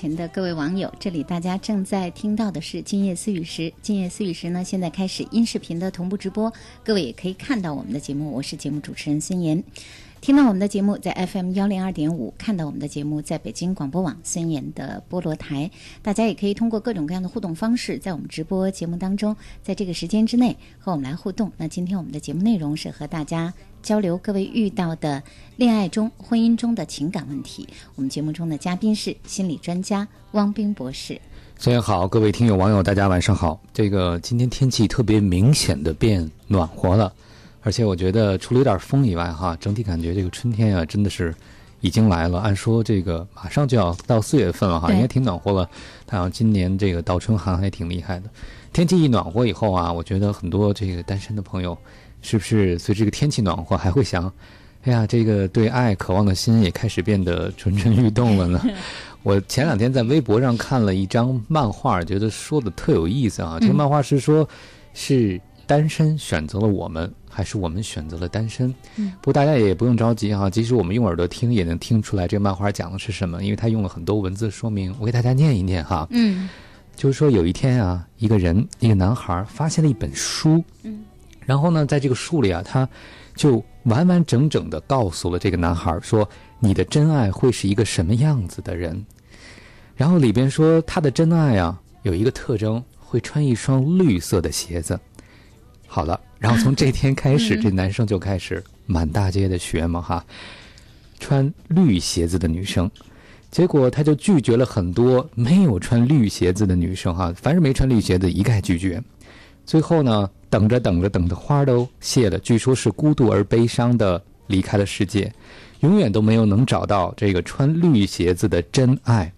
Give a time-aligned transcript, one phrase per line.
[0.00, 3.62] 前的各位网友，这里大家正在听到的是《今夜思雨时》。
[3.82, 6.50] 《今夜思雨时》呢，现在开始音视频的同步直播，
[6.82, 8.32] 各位也可以看到我们的节目。
[8.32, 9.62] 我是节目主持人孙岩，
[10.20, 15.70] 听到我们的节目在 FM 幺零二点五，看到我们的节目在北京广播网孙岩的菠萝台。
[16.02, 21.50] 大家也可以通过各种各样的互动方式，在我们直播节目当中，在这个时间之内和我们来互动。
[21.56, 25.22] 那今天我们的节目内容是和大家交流各位遇到的
[25.56, 27.66] 恋爱中、婚姻中的情感问题。
[27.94, 31.18] 我们节目中的嘉宾是心理专家汪冰博士。
[31.64, 33.58] 大家好，各位听友网友，大家晚上好。
[33.72, 37.10] 这个今天天气特别明显的变暖和了，
[37.62, 41.34] 而且我觉得除了有点风以外，哈，整体感觉这个春天啊，真的是
[41.80, 42.38] 已经来了。
[42.40, 45.68] 按说这个马上就要到四月份了哈，应该挺暖和了。
[46.06, 48.30] 但好像今年这个倒春寒还挺厉害的。
[48.72, 51.76] 天气一暖和以后啊，我觉得很多这个单身的朋友，
[52.22, 54.32] 是不是随这个天气暖和，还会想，
[54.84, 58.62] 哎呀，这个对爱渴望的心也开始变得蠢蠢欲动了呢？
[59.22, 63.58] 我前两天在微博上看了一张漫画，觉得说的特有意思啊。
[63.60, 64.48] 这个漫画是说，
[64.94, 68.74] 是单身选择了我们，还是我们选择了单身？
[68.96, 74.94] 嗯不过大家也不用着急哈，即使我们用耳朵听，也能听出来这个漫画讲的是什么，因为它用了很多文字说明。
[74.98, 76.06] 我给大家念一念哈。
[76.10, 76.48] 嗯
[76.96, 81.02] 就是说有一天啊，一个人，一个男孩发现了一本书，嗯，
[81.46, 82.86] 然后呢，在这个书里啊，他
[83.34, 86.28] 就完完整整的告诉了这个男孩说，
[86.58, 89.02] 你的真爱会是一个什么样子的人。
[89.96, 94.98] 然后里边说他的真爱啊有一个特征，会穿一双绿色的鞋子。
[95.86, 100.24] 好了，然后从这天开始，这男生就开始满大街的学嘛哈，
[101.20, 102.90] 穿绿鞋子的女生。
[103.50, 109.02] 结果他就拒绝了很多没有穿绿鞋子的女生哈，凡是没穿绿鞋子一概拒绝。
[109.66, 115.30] 最后呢，等着等着等的花都谢了，据说是孤独而悲伤的离开了世界，
[115.80, 119.30] 永远都没有能找到这个穿绿鞋子的真爱。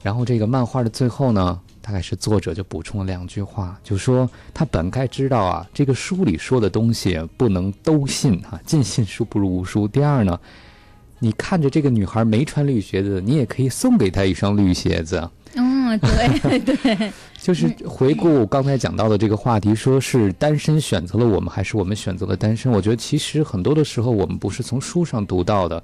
[0.00, 9.88] 然后这个漫画的最后呢，大概是作者就补充了两句话，就说他本该知道啊，这个书里说的东西不能都信哈，尽信书不如无书。
[9.88, 10.38] 第二呢。
[11.20, 15.28] 你看着这个女孩没穿绿鞋子，你也可以送给她一双绿鞋子。
[15.56, 22.70] 嗯，对对，就是回顾刚才讲到的这个话题，说是单身选择了我们，还是我们选择了单身？
[22.70, 25.82] 我觉得其实很多的时候，我们不是从书上读到的，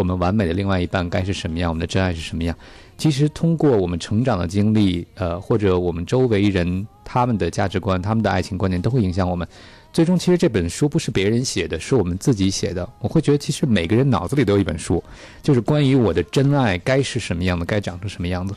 [0.00, 2.56] 我们完美的另外一半该是什么样，我们的真爱是什么样。
[2.96, 9.46] 其实通过我们成长的经历，呃，或者我们周围人他们的价值观、他们的爱情观念，都会影响我们。
[9.92, 12.88] 最终，其实这本书不是别人写的，是我们自己写的。
[13.00, 15.02] 我会觉得，其实每个人脑子里都有一本书，
[15.42, 18.54] 就是关于我的真爱该是什么样的，该长成什么样子。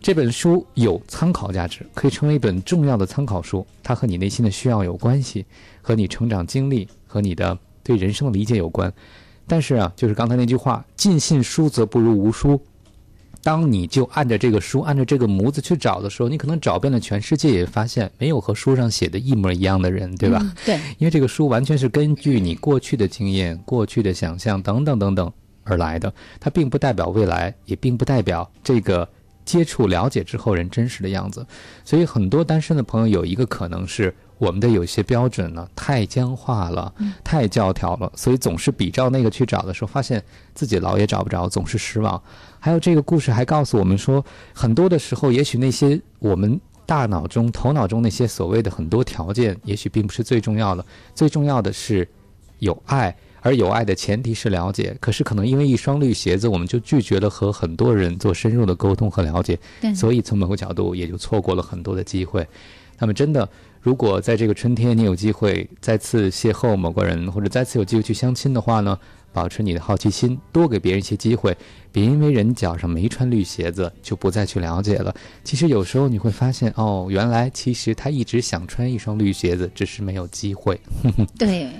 [0.00, 3.66] 这本书有参考价值，可以成为一本重要的参考书。
[3.82, 5.46] 它和你内心的需要有关系，
[5.80, 8.92] 和你成长经历和你的对人生的理解有关。
[9.46, 12.60] 但是啊，就是刚才那句话：“尽信书则不如无书。”
[13.42, 20.40] 当你就按着这个书，按照这个模子去找的时候，你可能找遍了全世界，也发现没有和书上写的一模一样的人，对吧？
[20.64, 25.30] 对，因为这个书完全是根据你过去的经验、过去的想象等等等等
[25.62, 29.06] 而来的，它并不代表未来，也并不代表这个
[29.44, 31.46] 接触了解之后人真实的样子。
[31.84, 34.14] 所以，很多单身的朋友有一个可能是。
[34.38, 36.92] 我们的有些标准呢太僵化了，
[37.22, 40.22] 太教条了，所以总是比照那个去找的时候，发现
[40.54, 42.20] 自己老也找不着，总是失望。
[42.58, 50.84] 还有这个故事还告诉我们说，很多的时候，也许那些我们大脑中、头脑中那些所谓的很多条件，也许并不是最重要的。
[51.14, 52.06] 最重要的是
[52.58, 54.96] 有爱，而有爱的前提是了解。
[55.00, 59.58] 可是可能因为一双绿鞋子，我们就拒绝了和很多人做深入的沟通和了解，
[59.94, 62.46] 所以从某个角度也就错过了很多的机会。
[62.98, 63.48] 那么真的。
[63.84, 68.98] 如果在这个春天你有机会再次邂逅某个人，或者再次有机会去相亲的话呢，
[69.30, 71.54] 保持你的好奇心，多给别人一些机会，
[71.92, 75.14] 别因为人脚上没穿绿鞋子就不再去了解了。
[75.44, 80.80] 其实有时候你会发现，哦，原来其实他一直想穿一双绿鞋子，只是没有机会。
[81.38, 81.70] 对，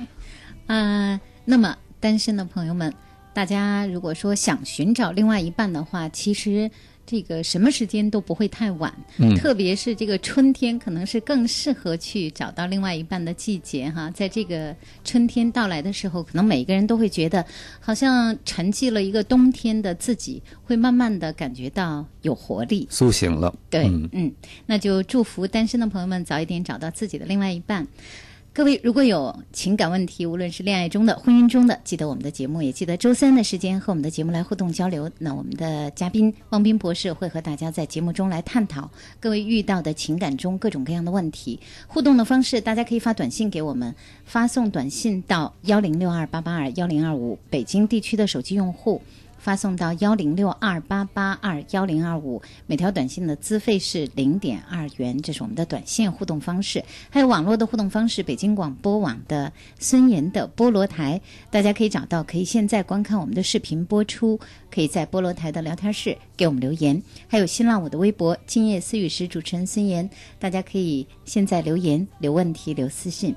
[0.67, 2.93] 啊，那么单身的朋友们，
[3.33, 6.71] 大家如果说想寻找另外一半的话，其实。
[7.07, 8.93] 这个什么时间都不会太晚，
[9.37, 14.11] 特别是这个春天，可能是更适合去找到另外一半的季节哈。
[14.11, 14.75] 在这个
[15.05, 17.45] 春天到来的时候，可能每个人都会觉得，
[17.81, 23.55] 好像沉寂了一个冬天的自己，会慢慢的感觉到有活力，苏醒了。
[23.69, 24.33] 对，嗯，
[24.67, 27.87] 那就祝福单身的朋友们早一点找到自己的另外一半。
[28.57, 35.11] 各位，如果有情感问题，无论是恋爱中的、婚姻中的，记得我们的节目，也记得周三的时间和我们的节目来互动交流。
[35.19, 41.59] 那我们的嘉宾汪斌博士会和大家在节目中来探讨各位遇到的情感中各种各样的问题。
[41.89, 43.93] 互动的方式，大家可以发短信给我们，
[44.25, 49.03] 发送短信到幺零六二八八二幺零二五，北京地区的手机用户。
[49.45, 56.83] 发送到幺零六二八八二幺零二五，每条短信的资费是零点二元，这是我们的短信互动方式。
[57.11, 61.21] 还有网络的互动方式，北京广播网的孙岩的菠萝台，
[61.51, 67.03] 大家可以找到，可以现在观看我们的视频播出，可以在菠萝台的聊天室给我们留言。
[67.29, 70.09] 还有新浪我的微博今夜思雨时主持人孙岩，
[70.39, 73.37] 大家可以现在留言、留问题、留私信。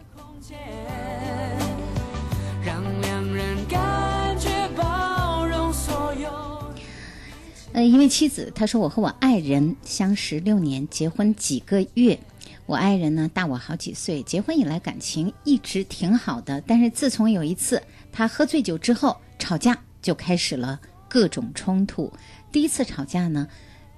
[7.77, 12.19] 呃，一位妻子她说：“我和我爱人相识六年，结婚几个月。
[12.65, 16.59] 我爱人呢大我好几岁，结婚以来感情一直挺好的。
[16.61, 17.79] 但是自从有一次
[18.11, 22.11] 他喝醉酒之后吵架，就开始了各种冲突。
[22.51, 23.47] 第一次吵架呢，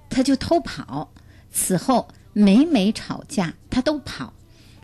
[0.10, 1.10] 他就偷跑。
[1.50, 4.34] 此后每每吵架他都跑，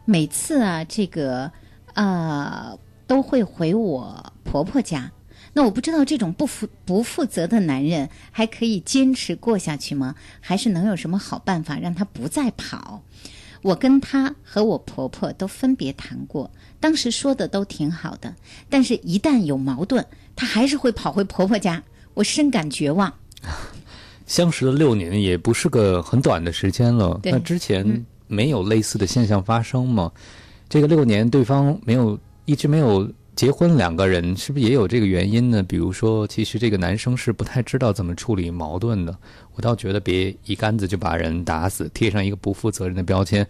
[0.05, 1.51] 每次啊这个
[1.95, 5.11] 呃都会回我婆婆家。”
[5.57, 10.13] 那我不知道这种不负不负责的男人还可以坚持过下去吗？
[10.41, 13.01] 还是能有什么好办法让他不再跑？
[13.61, 18.35] 我跟他和我婆婆都分别谈过，当时说的都挺好的，
[18.69, 21.81] 但是一旦有矛盾，他还是会跑回婆婆家，
[22.13, 23.13] 我深感绝望。
[24.27, 27.17] 相识了六年，也不是个很短的时间了。
[27.23, 30.11] 那之前没有类似的现象发生吗？
[30.67, 33.09] 这个六年，对方没有一直没有。
[33.35, 35.61] 结婚两个人是不是也有这个原因呢？
[35.61, 39.15] 比如说，其实这个男生是不太知道怎么处理矛盾的。
[39.55, 43.45] 我倒觉得别一竿子就把人打死，贴上一个不负责任的标签。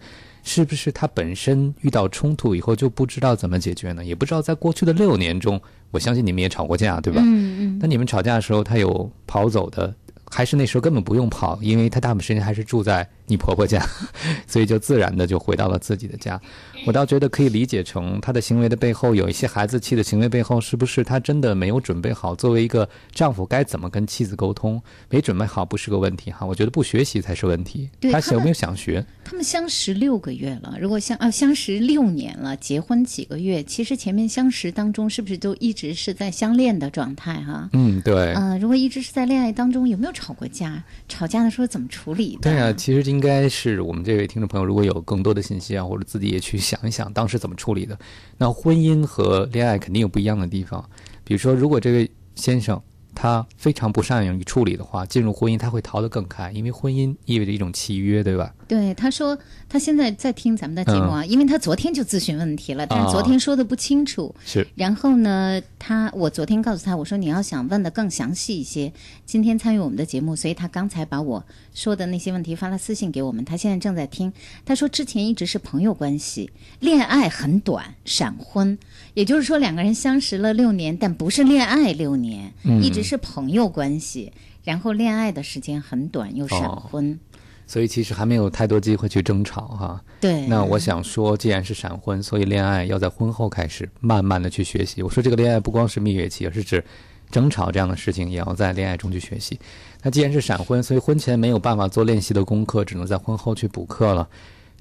[0.47, 4.05] 是不是他本身遇到冲突以后就不知道怎么解决呢？
[4.05, 7.21] 也不知道在过去的六年中，我相信你们也吵过架，对吧？
[7.23, 7.79] 嗯嗯。
[7.81, 9.91] 那你们吵架的时候，他有跑走的，
[10.29, 13.85] 还是那时候根本不用跑，因为他大部分时间还是住在你婆婆家，
[14.47, 16.39] 所以就自然的就回到了自己的家。
[16.85, 22.35] 我倒觉得可以理解成他的行为的背后有一些孩子气的行为背后，是不是他真的没有准备好？
[22.35, 24.81] 作为一个丈夫，该怎么跟妻子沟通？
[25.09, 27.89] 没准备好不是个问题哈，我觉得不学习才是问题。
[27.99, 29.03] 对他有没有想学？
[29.23, 37.67] 他们相识六个月了，如果相啊相识六年了，结婚几个月，其实前面相识当中是不是都一直是在相恋的状态哈？
[37.73, 38.33] 嗯，对。
[38.33, 40.83] 嗯，如果一直是在恋爱当中，有没有吵过架？
[41.09, 42.41] 吵架的时候怎么处理的？
[42.51, 47.97] 对啊，其实应该是我们这位听众朋友，如果有更多的信息啊，或者自己也去想一想当时怎么处理的。
[48.37, 50.83] 那婚姻和恋爱肯定有不一样的地方，
[51.23, 52.79] 比如说，如果这位先生
[53.15, 58.53] 他非常不善于处理的话，进入婚姻他会逃得更开，因为婚姻意味着一种契约，对吧？
[58.67, 59.37] 对，他说
[59.69, 64.33] 他现在在听咱们的节目啊，因为他昨天就咨询问题了，但是昨天说的不清楚。
[64.43, 64.67] 是。
[64.75, 68.91] 然后呢，他我昨天告诉他，我说你要想问的更详细一些，
[69.25, 71.43] 今天参与我们的节目，所以他刚才把我
[71.73, 74.33] 说的那些问题发了私信给我们，他现在正在听。
[74.65, 78.77] 他说之前一直是朋友关系，恋爱很短，闪婚，
[79.13, 87.19] 也就是说两个人相识了六年，但不是恋爱六年，一直是朋友关系，然后恋爱的时间很短，又闪婚。
[87.67, 90.03] 所以其实还没有太多机会去争吵哈。
[90.19, 90.45] 对。
[90.47, 95.01] 那我想说，既然是闪婚，所以恋爱要在婚后开始，慢慢的去学习。
[95.01, 96.83] 我说这个恋爱不光是蜜月期，而是指
[97.31, 99.59] 争吵这样的事情也要在恋爱中去学习。
[100.03, 104.27] 那既然是闪婚，所以婚前没有办法做练习的功课，只能在婚后去补课了。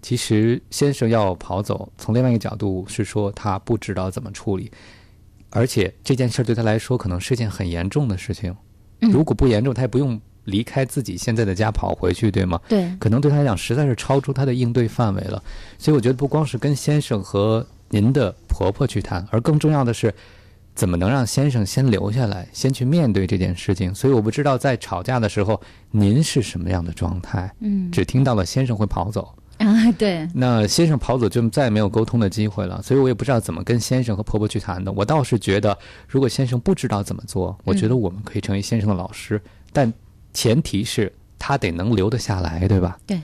[0.02, 4.70] 其实先生要跑走，从另外一个角度是说他不知道怎么处理，
[5.48, 8.54] 而且这件事对他来说可能是件很严重的事情。
[9.00, 10.20] 如果不严重，他也不用。
[10.44, 12.60] 离开自己现在的家跑回去，对吗？
[12.68, 15.42] 对，可能对他来讲实在是超出他的应对范围了。
[15.78, 20.12] 所以我觉得不光是跟先生和您的婆婆去谈，而更重要的是，
[20.74, 23.94] 怎么能让先生先留下来，先去面对这件事情。
[23.94, 25.60] 所以我不知道在吵架的时候
[25.90, 27.50] 您是什么样的状态。
[27.60, 30.28] 嗯，只听到了先生会跑走啊，对。
[30.34, 32.82] 那先生跑走就再也没有沟通的机会了。
[32.82, 34.90] 所以我也不知道怎么跟先生和婆婆去谈的。
[34.92, 39.40] 我倒是觉得，如果先生不知道怎么做，我觉得我们可以成为先生的老师，
[39.72, 39.92] 但。
[40.34, 42.98] 前提是他得能留得下来，对吧？
[43.06, 43.18] 对，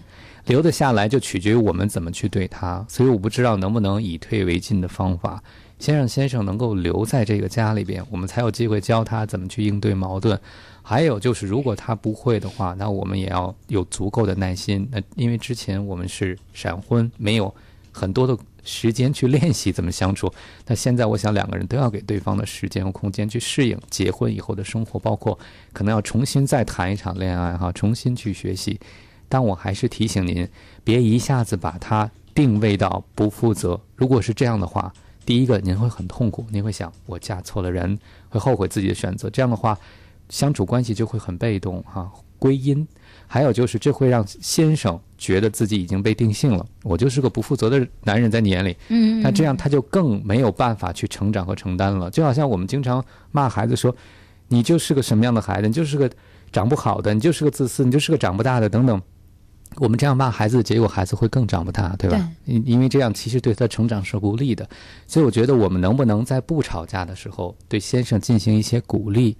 [0.46, 2.82] 留得下来就取决于我们怎么去对他。
[2.88, 5.42] 所以我不知道能不能以退为进的方法，
[5.78, 10.40] 先让先生能够留在这个家里边，我们才有机会教他怎么去应对矛盾。
[10.82, 14.88] 还有就是，如果他不会的话，那我们也要有足够的耐心。
[14.90, 17.54] 那因为之前我们是闪婚，没有
[17.92, 18.36] 很多的。
[18.64, 20.32] 时间去练习怎么相处，
[20.66, 25.38] 那现在我想两个人都要给对方的时间和空间去适应结婚以后的生活，包括
[25.72, 28.78] 可能要重新再谈一场恋爱哈，重新去学习。
[29.28, 30.48] 但我还是提醒您，
[30.82, 33.80] 别一下子把它定位到不负责。
[33.94, 34.92] 如果是这样的话，
[35.24, 37.98] 第一个您会很痛苦，您会想我嫁错了人，
[38.28, 39.30] 会后悔自己的选择。
[39.30, 39.78] 这样的话，
[40.28, 42.10] 相处关系就会很被动哈，
[42.40, 42.84] 归因。
[43.32, 52.10] 还有就是，这会让先生觉得自己已经被定性了，我就是个不负责的男人，在你眼里，嗯，那这样他就更没有办法去成长和承担了。
[52.10, 53.94] 就好像我们经常骂孩子说，
[54.48, 56.10] 你就是个什么样的孩子，你就是个
[56.50, 59.00] 长不好的，你就是个自私，你就是个长不大的，等等。
[59.76, 62.28] 我们这样骂孩子，结果孩子会更长不大，对吧？
[62.46, 64.68] 因因为这样其实对他成长是不利的。
[65.06, 69.36] 所以我觉得，我们能不能在不吵架的时候，对先生进行一些鼓励？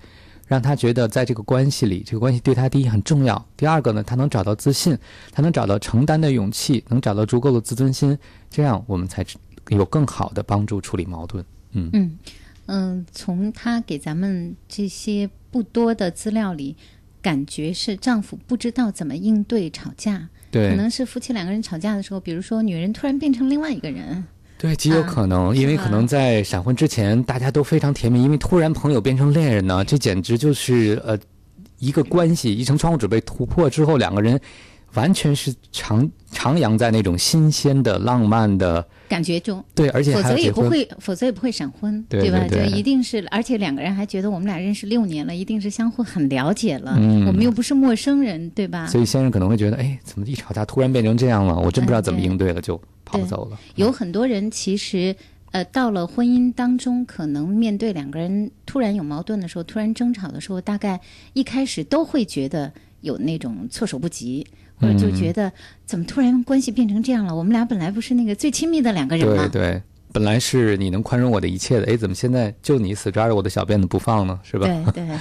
[0.51, 3.47] 让他觉得在这个关系里，这个关系对他第一很重要。
[3.57, 4.99] 第二个呢，他能找到自信，
[5.31, 8.19] 他能找到承担的勇气，能找到足够的自尊心，
[8.51, 9.25] 这样我们才
[9.69, 11.45] 有更好的帮助处理矛盾。
[11.71, 12.19] 嗯嗯
[12.67, 16.75] 嗯，从他给咱们这些不多的资料里，
[17.23, 24.25] 感觉是丈夫不知道怎么应对吵架，对，可能是夫妻两个人吵架的时候，比如说女人突然变成另外一个人。
[24.61, 31.19] 对，极有可能，因为可能在闪婚之前，大家都非常甜蜜，因为突然朋友变成恋人呢，这简直就是呃
[31.79, 34.39] 一个关系，一层窗户纸被突破之后，两个人
[34.93, 39.63] 完全是徜徜徉在那种新鲜的、浪漫的感觉中。
[39.75, 42.47] 对，而且否则也不会，否则也不会闪婚，对吧？
[42.49, 46.93] 就，一定是，而且两个人还觉得我们俩认识六年了，一定是相互很了解了，
[47.27, 48.87] 我们又不是陌生人，对吧？
[48.87, 51.59] 所以先生可能会觉得，哎，怎么一吵架突然变成这样了？
[51.59, 52.81] 我真不知道怎么应对了，就。
[53.03, 53.59] 跑走了。
[53.75, 55.17] 有很多人其实，
[55.51, 61.01] 呃，到了婚姻当中，可能面对两个人突然有矛盾的时候，突然争吵的时候，大概
[61.33, 64.47] 一开始都会觉得有那种措手不及，
[64.81, 65.53] 或者就觉得
[65.85, 67.35] 怎么突然关系变成这样了？
[67.35, 69.49] 我们俩本来不是那个最亲密的两个人吗？
[69.53, 69.83] 对对。
[70.13, 74.41] 本来是你能宽容我的一切的，哎，怎么现在就你死抓着我的小辫子不放呢？
[74.43, 74.67] 是吧？
[74.93, 75.19] 对对，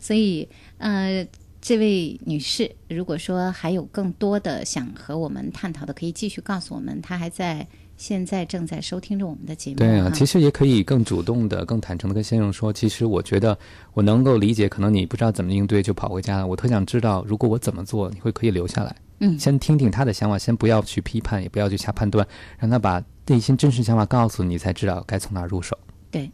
[0.00, 1.28] 所以呃，
[1.60, 7.02] 这位女士，如果说还有更多的想和我们探讨的，可以继续告诉我们。
[7.02, 7.66] 她还在
[7.98, 9.76] 现在正在收听着我们的节目。
[9.76, 13.58] 对啊，其实也可以更主动的、更坦诚的跟先生说，其实我觉得
[13.92, 16.46] 我能够理解，可能你不知道怎么应对就跑回家了。
[16.46, 18.96] 我特想知道，如果我怎么做，你会可以留下来。
[19.20, 22.24] 嗯先听听他的想法，先不要去批判，也不要去下判断，
[22.56, 25.76] 让他把内心真实想法告诉你，才知道该从哪儿入手。
[26.10, 26.30] 对，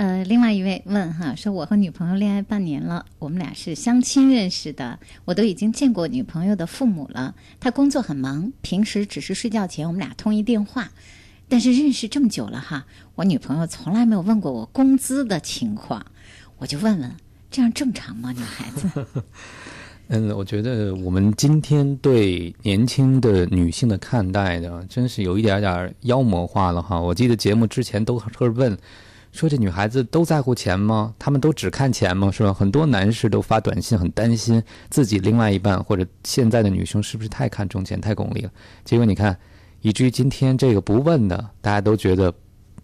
[0.00, 7.34] 呃，另外一位问哈，说我和女朋友恋爱半年了，我们俩是相亲认识的，我都已经见过女朋友的父母了。
[7.60, 10.90] 她工作很忙，平时只是睡觉前我们俩通一电话。
[11.50, 16.02] 但是认识这么久了哈，我女朋友从来没有问过我工资的情况，
[16.56, 17.14] 我就问问，
[17.50, 18.32] 这样正常吗？
[18.32, 19.06] 女孩子？
[20.08, 26.98] 嗯，我觉得我们今天对年轻的女性的看待呢，真是有一点点妖魔化了哈。
[26.98, 28.78] 我记得节目之前都是问，
[29.32, 31.14] 说这女孩子都在乎钱吗？
[31.18, 32.30] 她们都只看钱吗？
[32.30, 32.52] 是吧？
[32.52, 38.50] 很多男士都发短信，很担心自己另外一半或者现在的女生是不是太看重钱、太功利了。
[38.84, 39.38] 结果你看，
[39.80, 42.32] 以至于今天这个不问的，大家都觉得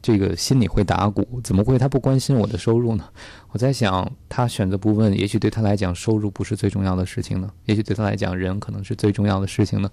[0.00, 3.04] 这个心里会打鼓，怎么会他不关心我的收入呢？
[3.50, 7.50] 我在想，他选择不问，也许对他来讲，收入不是最重要的事情呢。
[7.64, 9.90] 也许对他来讲，人可能是最重要的事情呢。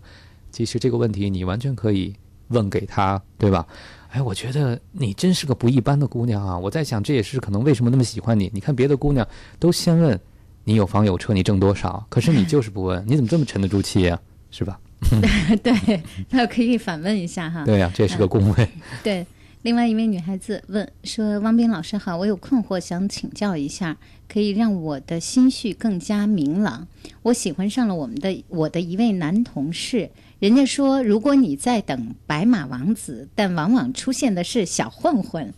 [0.51, 2.15] 其实这个问题你完全可以
[2.50, 3.65] 问给他，对吧？
[4.13, 6.55] 哎，我觉得你真是个不一般的姑娘啊！
[6.55, 8.48] 我在想，这也是可能为什么那么喜欢你。
[8.53, 9.27] 你看别的姑娘
[9.58, 10.20] 都先问
[10.65, 14.20] 你有房有车，你挣多少，可是你就是不问，你怎么这么沉得住气呀、
[14.51, 14.79] 是吧？
[15.63, 17.65] 对，那可以反问一下哈。
[17.65, 18.70] 对呀、这也是个恭维。
[19.03, 19.25] 对，
[19.63, 23.98] 另外一位女孩子问说：“汪斌老师好，我有困惑想请教一下，
[24.32, 26.88] 可以让我的心绪更加明朗。
[27.24, 30.12] 我喜欢上了我们的我的一位男同事，
[30.43, 35.53] 人家说如果你在等白马王子，但往往出现的是小混混。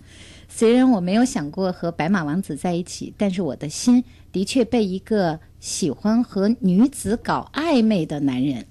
[0.48, 8.64] 虽然我没有想过和白马王子在一起，但是我的心的确被一个喜欢和女子搞暧昧的男人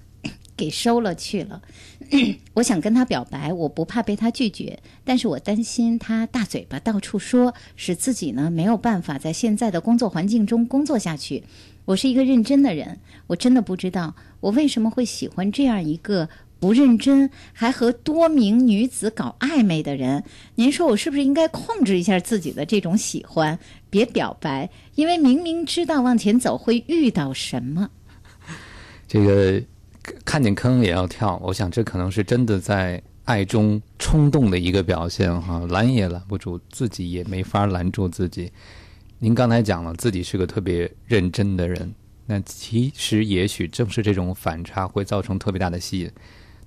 [0.55, 1.61] 给收了去了。
[2.53, 11.43] ”我想跟他表白，我不怕被他拒绝，但是我担心他大嘴巴到处说，使自己呢没有办法在现在的工作环境中工作下去。
[11.85, 16.27] 我是一个认真的人，我真的不知道我为什么会喜欢这样一个
[16.59, 20.23] 不认真还和多名女子搞暧昧的人。
[20.55, 24.69] 您说我是不是应该控制一下自己的这种喜欢，别表白？
[24.95, 27.89] 因为明明知道往前走会遇到什么。
[29.07, 29.61] 这个
[30.23, 38.51] 看见坑也要跳，我想这可能是真的在爱中冲动的一个表现哈，拦也拦不住，自己也没法拦住自己。
[39.17, 41.93] 您刚才讲了自己是个特别认真的人，
[42.25, 46.11] 那其实也许正是这种反差会造成特别大的吸引。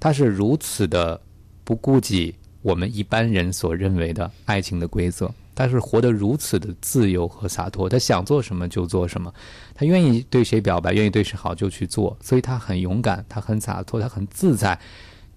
[0.00, 1.20] 他是如此的
[1.62, 9.34] 不顾及我们一般人所认为的爱情的规则，他是活得如此的自由和洒脱，他想做什么就做什么，
[9.74, 14.78] 他愿意对谁表白，愿意对谁好就去做，所以他很勇敢，他很洒脱，他很自在。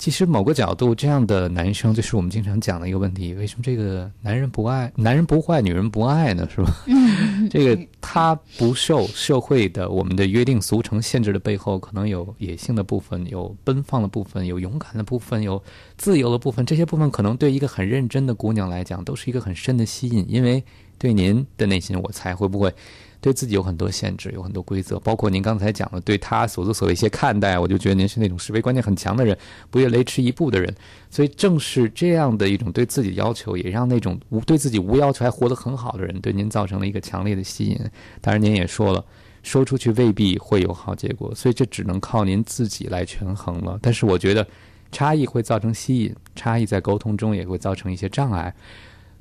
[0.01, 6.49] 其实某个角度，这样的男生就是我们经常讲的一个问题：为什么这个男人不爱，男人不坏，女人不爱呢？
[6.49, 6.71] 是吧？
[7.51, 15.61] 这个他不受社会的我们的约定俗成限制的背后，可能有野性的部分，有奔放的部分，有勇敢的部分，有
[15.99, 16.65] 自由的部分。
[16.65, 20.25] 这些部分可能对一个很认真的姑娘来讲，都是一个很深的吸引。
[20.27, 20.63] 因为
[20.97, 22.73] 对您的内心，我猜会不会
[23.21, 29.37] 对自己有很多限制，有很多规则，包括您刚才讲的对他所作所为一些看待，我就觉得您是那种是非观念很强的人，
[29.69, 30.73] 不越雷池一步的人。
[31.11, 37.79] 所以正是这样的一种对自己要求，也让那种无对自己无要求还活得很好的人，对您造成了一个强烈的吸引。
[38.21, 39.05] 当然，您也说了，
[39.43, 43.77] 说出去未必会有好结果，所以这只能靠您自己来权衡了。
[43.83, 44.47] 但是我觉得，
[44.91, 48.51] 差异会造成吸引，差异在沟通中也会造成一些障碍。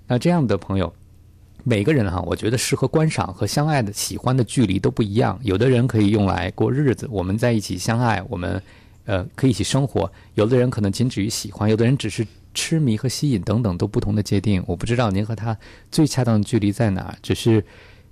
[0.07, 0.91] 那这样的朋友。
[1.65, 5.39] 每个人哈，我觉得适合观赏和相爱的喜欢的距离都不一样。
[5.43, 8.63] 有的人可以用来过日子，我们在一起相爱，我们
[9.05, 10.11] 呃可以一起生活。
[10.35, 14.63] 有的人可能仅止于喜欢，有的人只是痴迷和吸引等等都不同的界定。
[14.67, 15.57] 我不知道您和他
[15.91, 17.65] 最恰当的距离在哪，只是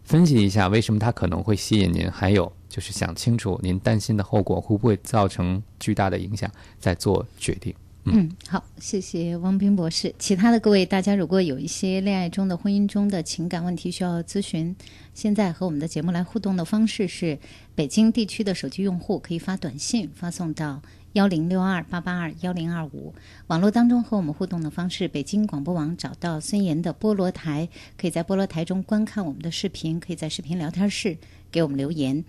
[0.04, 7.74] 分析一下为什么他可能会吸引您，还有就是想清楚您担心的后果会不会造成巨大的影响，再做决定。
[8.10, 10.14] 嗯，好，谢谢汪斌博士。
[10.18, 14.74] 其他的各位，大家如果有一些恋爱中的、婚姻中的情感问题需要咨询，
[15.14, 17.38] 现在和我们的节目来互动的方式是：
[17.74, 20.80] 北京地区的手机用户可以发短信发送到
[21.12, 23.14] 幺零六二八八二幺零二五。
[23.48, 31.16] 网络当中和我们互动的方式，北京广播网找到孙岩的菠萝台，可以在菠萝台中观看我们的视频，可以在视频聊天室
[31.50, 32.24] 给我们留言。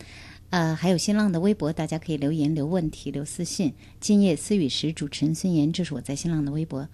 [0.49, 3.71] 呃，还有新浪的微博，大家可以留言、留问题、留私信。
[3.99, 6.87] 今夜思雨时，主持人孙岩，这是我在新浪的微博。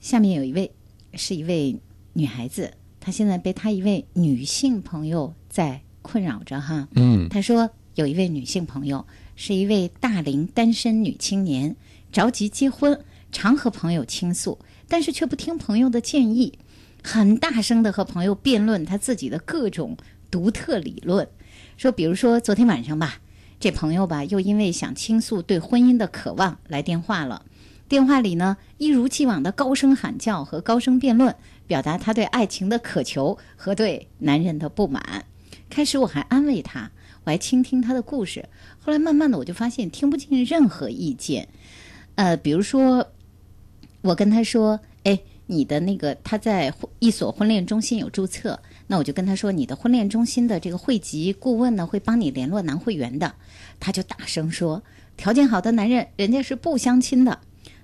[0.00, 0.72] 下面有一位
[1.14, 1.78] 是一位
[2.14, 6.88] 女孩子，她现在被她一位女性朋友在困扰着哈。
[6.96, 9.06] 嗯她说有一位女性朋友
[9.36, 11.76] 是一位大龄单身女青年，
[12.10, 14.58] 着急结婚，常和朋友倾诉，
[14.88, 16.58] 但是却不听朋友的建议，
[17.04, 19.96] 很大声的和朋友辩论她自己的各种
[20.28, 21.28] 独特理论。
[21.76, 23.20] 说，比如说昨天晚上吧，
[23.58, 27.44] 这朋友吧又因为想倾诉对婚姻的渴望来电话了。
[27.86, 35.26] 电话里呢，一如既往的高声喊叫和高声辩论，表达他对爱情的渴求和对男人的不满。
[35.68, 36.90] 开始我还安慰他，
[37.24, 38.48] 我还倾听他的故事。
[38.80, 41.48] 后来慢慢的，我就发现听不进任何意见。
[42.14, 43.08] 呃，比如说，
[44.00, 53.34] 我跟他说：“哎，你的那个他在一所婚恋中心有注册，那我就跟他说，你的婚恋中心的这个会籍顾问呢，会帮你联络男会员的。”
[53.80, 54.82] 他就大声说
[55.16, 57.40] ：“条件好的男人，人家是不相亲的。”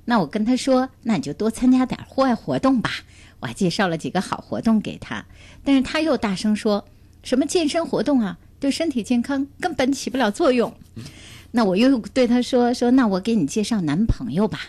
[0.06, 2.90] 那我跟他说：“那你就多参加点户外活动吧。”
[3.40, 5.24] 我还介绍了几个好活动给他，
[5.64, 6.86] 但是他又大声说
[7.24, 10.74] ：“什么健身活动啊，对身体健康根本起不了作用。
[11.52, 14.60] ”那我又对他说：“说那我给你介绍男朋友吧。”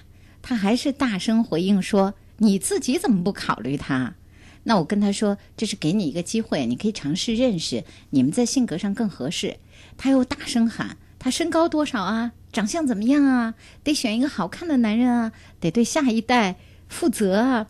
[0.41, 4.15] 他还是大声回应说：“你自己怎么不考虑他？”
[4.63, 9.58] 那我跟他说：“这是给你一个机会，你可以尝试认识，你们在性格上更合适。”
[9.97, 12.32] 他又大声喊：“他身高多少啊？
[12.52, 13.56] 长相怎么样啊？
[13.84, 17.67] 得选一个好看的男人啊，得对下一代负责啊。”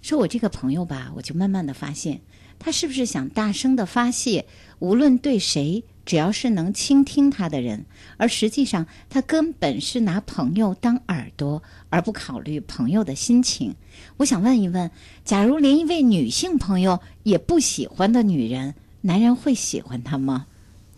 [0.00, 2.20] 说我这个朋友吧，我就慢慢的发现，
[2.58, 4.46] 他是不是想大声的发泄，
[4.78, 7.84] 无论对谁，只要是能倾听他的人，
[8.16, 13.74] 而实际上他根本是拿朋友当耳朵，而不考虑朋友的心情。
[14.16, 14.90] 我想问一问，
[15.24, 20.46] 假如连一位女性朋友也不喜欢的女人，男人会喜欢她吗？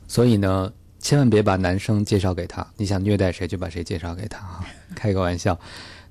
[0.06, 4.64] 所以呢，千万别把男生介绍给他，你想虐待谁就把谁介绍给他哈，
[4.94, 5.58] 开个玩笑。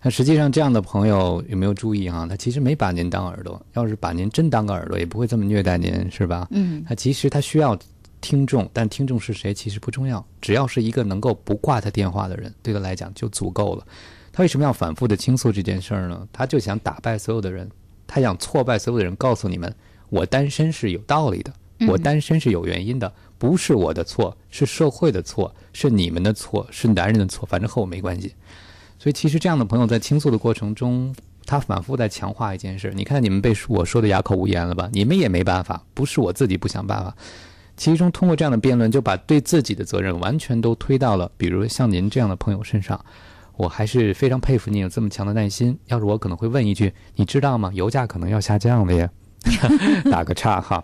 [0.06, 2.28] 那实际上这样的朋友有没有注意哈？
[2.30, 6.48] 他其实没把您当耳朵，要是把您真当个耳朵，也不会这么虐待您，是吧？
[6.52, 7.78] 嗯他其实他需要
[8.24, 13.86] 听众，但听众是谁其实不重要，只要是一个能够不挂他电话的人，对他来讲就足够了。
[14.32, 16.26] 他为什么要反复的倾诉这件事儿呢？
[16.32, 17.70] 他就想打败所有的人，
[18.08, 19.76] 他想挫败所有的人，告诉你们，
[20.10, 21.54] 我单身是有道理的，
[21.88, 28.34] 我单身是有原因的，不是我的错，是社会的错，是你们的错，是男人的错，反正和我没关系。
[28.98, 31.14] 所以其实这样的朋友在倾诉的过程中，
[31.46, 32.94] 他反复在强化一件事。
[32.96, 34.90] 你看你们被我说的哑口无言了吧？
[34.94, 37.16] 你们也没办法，不是我自己不想办法。
[37.76, 43.00] 其中通过这样的辩论，就把对自己的责任完全都推到了，比如像您这样的朋友身上。
[43.56, 45.78] 我还是非常佩服你有这么强的耐心。
[45.86, 47.70] 要是我可能会问一句：你知道吗？
[47.76, 49.08] 油价可能要下降了耶。
[50.10, 50.84] 打个岔哈。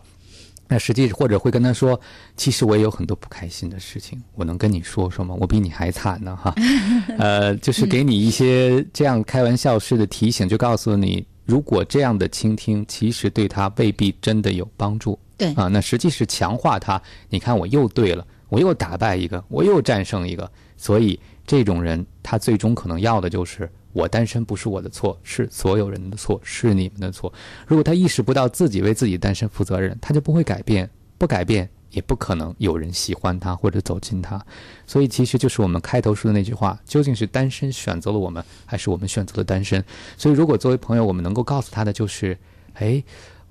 [0.68, 2.00] 那实际或者会跟他说，
[2.38, 5.36] 其实我也有很多不开心的事情，我能跟你说说吗？
[5.40, 6.54] 我比你还惨呢哈。
[7.18, 15.18] 呃，就是给你一些这样开玩笑式的提醒，就告诉你，如果这样的倾听，其实对他未必真的有帮助。
[15.40, 17.02] 对啊，那实际是强化他。
[17.30, 20.52] 你看，我又对了，我又打败一个，我又战胜一个。
[20.78, 27.34] 所以这种人，他最终可能要的就是我单身不是我的错，是所有人的错，是你们的错。
[27.66, 34.40] 如果他意识不到自己为自己单身负责任，他就不会改变，不改变也不可能有人喜欢他或者走近他。
[34.86, 39.84] 所以其实就是我们开头说的那句话：究竟是单身选择了我们，还是我们选择了单身？
[40.18, 42.38] 所以如果作为朋友，我们能够告诉他的就是：
[42.76, 43.04] 哎，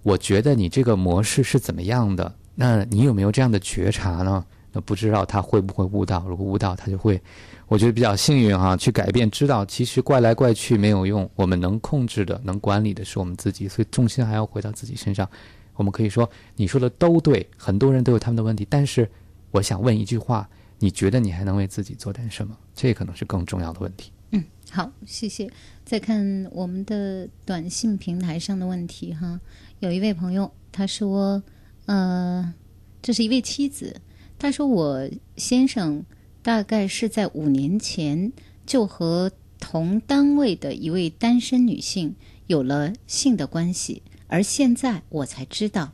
[0.08, 2.34] 我觉得你这个模式是怎么样的？
[2.54, 4.42] 那你有没有这样的觉察呢？
[4.72, 6.26] 那不知道他会不会悟到？
[6.26, 7.20] 如果悟到，他就会，
[7.66, 15.28] 我觉得比较幸运哈、去改变，知道其实怪来怪去没有用，我们能控制的、能管理的是我们自己，所以重心还要回到自己身上。
[15.74, 19.06] 我们可以说你说的都对，很多人都有他们的问题，但是
[19.50, 22.56] 我想问一句话：你觉得你还能为自己做点什么？
[22.74, 24.10] 这可能是更重要的问题。
[24.30, 25.50] 嗯，好，谢谢。
[25.84, 29.40] 再看我们的短信平台上的问题哈，
[29.80, 31.42] 有一位朋友他说，
[31.86, 32.52] 呃，
[33.00, 34.00] 这是一位妻子，
[34.38, 36.04] 他说我先生
[36.42, 38.32] 大概是在五年前
[38.66, 42.14] 就和同单位的一位单身女性
[42.46, 45.92] 有了性的关系，而现在我才知道，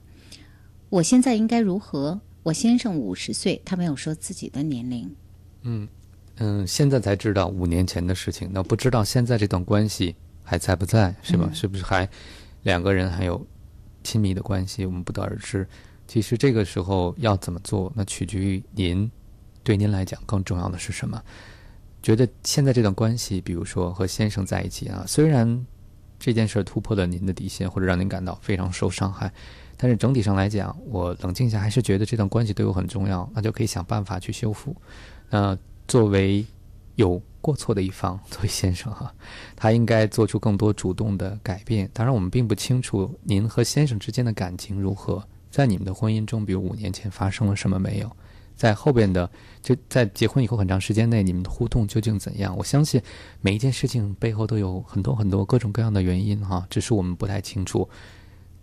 [0.88, 2.20] 我现在应该如何？
[2.42, 5.10] 我先生五十岁，他没有说自己的年龄。
[5.62, 5.88] 嗯
[6.36, 11.50] 嗯，现在才知道五年前的事情，那不知道现在这段关系还在不在，是吧？
[11.54, 12.06] 是不是还
[12.62, 13.46] 两个人还有
[14.04, 14.86] 亲密的关系？
[14.86, 15.66] 我们不得而知。
[16.06, 19.10] 其实这个时候要怎么做，那取决于您，
[19.62, 21.20] 对您来讲更重要的是什么？
[22.02, 25.66] 觉得现在这段关系，比如说和先生在一起啊，虽然
[26.18, 29.32] 这件事儿突破了您的底线，或者让您感到非常受伤害，
[29.78, 34.76] 但是整体上来讲，我冷静下还是觉得这段关系对我很重要，那就可以想办法去修复。
[35.30, 35.56] 那
[35.88, 36.44] 作为
[36.96, 39.12] 有过错的一方， 作为先生哈，
[39.54, 41.88] 他应该做出更多主动的改变。
[41.92, 48.10] 当然，我们并不清楚您和先生之间的感情如何，在你们的婚姻中，比如五年前发生了什么没有？
[48.56, 49.28] 在后边的，
[49.60, 52.56] 就在结婚以后很长时间内，你们的互动究竟怎样？
[52.56, 53.02] 我相信
[53.40, 57.88] 每一件事情背后都有很多很多各种各样的原因哈，只是我们不太清楚。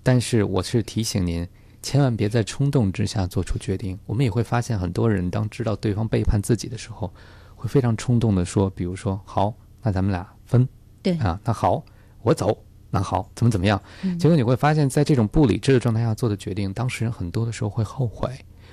[0.02, 1.46] 但是我是提醒您，
[1.84, 4.00] 千万别在冲动之下做出决定。
[4.06, 7.14] 我们也会发现，很多人当知道对方背叛自己的时候，
[7.62, 10.68] 会非常冲动的说，比如说，好，那咱们俩分，
[11.04, 11.84] 对啊，那好，
[12.24, 12.58] 我走，
[12.90, 13.80] 那好，怎么怎么样？
[14.20, 18.30] 结果你会发现在这种不理智的状态下做的决定，当事人很多的时候会后悔。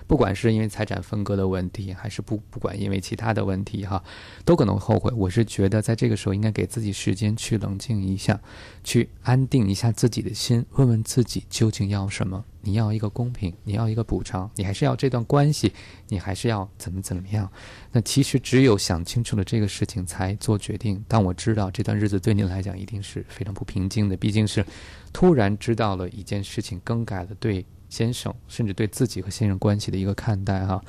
[0.09, 4.03] 不管是因为财产分割的问题，还是不不管因为其他的问题哈，
[4.43, 5.13] 都可能后悔。
[5.15, 8.41] 我是觉得在这个时候应该给自己时间去冷静一下，
[8.83, 12.43] 去安定一下自己的心，问问自己究竟要什么。
[12.63, 15.73] 你要一个公平，你要一个补偿，你还是要这段关系，
[16.09, 17.51] 你还是要怎么怎么样？
[17.93, 21.05] 那其实只有想清楚了这个事情才做决定。
[21.07, 24.65] 但我知道这段日子对您来讲一定是非常不平静的，毕竟是
[25.13, 27.65] 突然知道了一件事情，更改了对。
[27.89, 30.83] 先生，甚至对自己和先生关系的一个看待哈，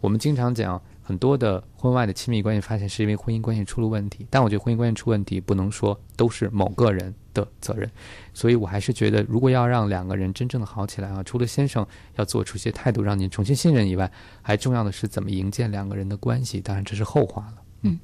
[0.00, 4.26] 我们经常讲很多的婚外的亲密关系，发现是因为婚姻关系出了问题。
[4.30, 7.88] 但我觉得婚姻关系出问题，不能说都是某个人的责任。
[8.34, 14.10] 所以我还是觉得，如果要让两个人真正的好起来啊，除了先生要做出一些态度让您重新信任以外，
[14.42, 16.60] 还重要的是怎么营建两个人的关系。
[16.60, 17.62] 当然这是后话了。
[17.82, 18.00] 嗯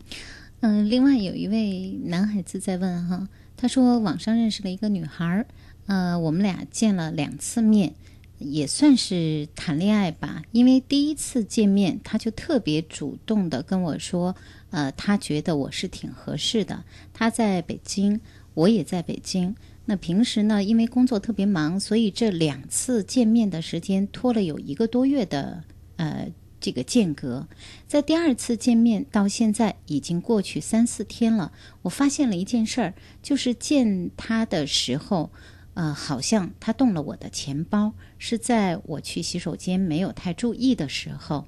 [0.60, 5.46] 嗯，另外有一位男孩子在问哈，他说网上认识了一个女孩儿，
[5.86, 7.94] 呃，我们俩见了两次面。
[8.42, 14.35] 也算是谈恋爱吧，因为第一次见面他就特别主动的跟我说，
[14.70, 16.85] 呃，他觉得我是挺合适的。
[17.12, 18.20] 他在北京，
[18.55, 19.55] 我也在北京。
[19.85, 25.64] 那平时呢，因为工作特别忙，所以这两次见面的时间拖了有一个多月的
[25.96, 26.28] 呃
[26.61, 27.48] 这个间隔。
[27.87, 31.52] 在第二次见面到现在已经过去三四天了，
[31.83, 35.31] 我发现了一件事儿，就是见他的时候。
[35.74, 41.46] 呃，好像他动了我的钱包，是在我去洗手间没有太注意的时候。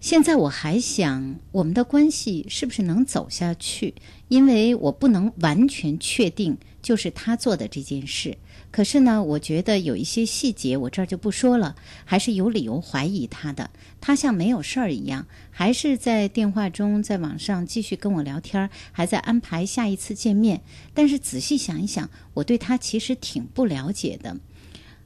[0.00, 3.96] 现在我还想，我们的关系是不是能走下去？
[4.28, 8.38] 因为我不能完全确定就是他做的这件事。
[8.70, 13.70] 可是呢，我觉得有一些细节，我这儿就不说了，还是有理由怀疑他的。
[14.00, 20.62] 他像没有事儿一样，还是在电话中，在网上继续跟我聊天，还在安排下一次见面。
[20.94, 24.36] 但是仔细想一想，我对他其实挺不了解的。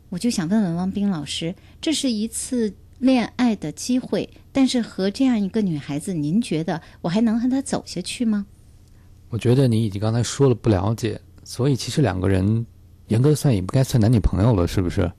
[0.08, 8.46] 我就想问问汪冰老师，这是一次恋爱的机会，但是和这样一个女孩子，您觉得我还能和她走下去吗？
[9.30, 12.66] 我觉得你已经刚才说了不了解，所以其实两个人。
[13.08, 15.10] 严格算也不该算男女朋友了，是不是？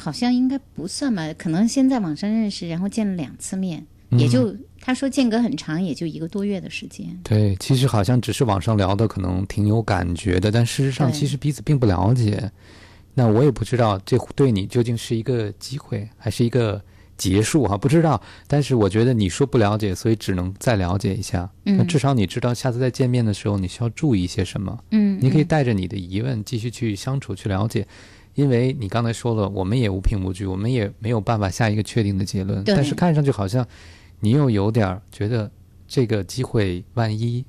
[0.00, 7.06] 好像应该不算吧，可能先在网上认识，然后见了两次面，也就他说间隔很长，也就一个多月的时间。
[7.22, 12.50] 对，其实好像只是网上聊的，可能挺有感觉的，但事实上其实彼此并不了解。
[13.14, 16.82] 那我也不知道这对你究竟是一个机会，还是一个。
[17.20, 21.50] 结束哈，不知道，但是我觉得你说不了解，所以只能再了解一下。
[21.64, 24.78] 那至少你知道下次再见面的时候，你需要注意一些什么。
[24.92, 27.86] 嗯，你可以带着你的疑问继续去相处去了解，
[28.34, 32.64] 因为你刚才说了，我们也无凭无据，我们也没有办法下一个确定的结论。
[32.64, 33.66] 但是看上去好像
[34.20, 35.50] 你又有点觉得
[35.86, 37.44] 这个机会万一。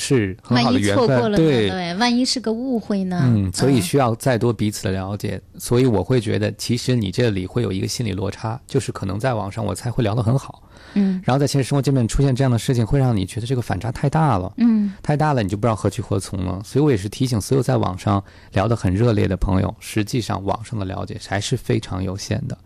[0.00, 3.20] 是很好的缘分，对对，万一是个误会呢？
[3.24, 5.40] 嗯，所以需要再多彼此的了解。
[5.58, 10.62] 所以我会觉得，其实你这里会有一个心理落差，就是可能在网上我才会聊得很好，
[10.94, 16.62] 嗯，然后在现实生活见面出现这样的事情，会让你觉得这个反差太大了，嗯，太大了，你就不知道何去何从了。
[16.64, 22.56] 所以我也是提醒所有在网上聊得很热烈的朋友，实际上网上的了解还是非常有限的，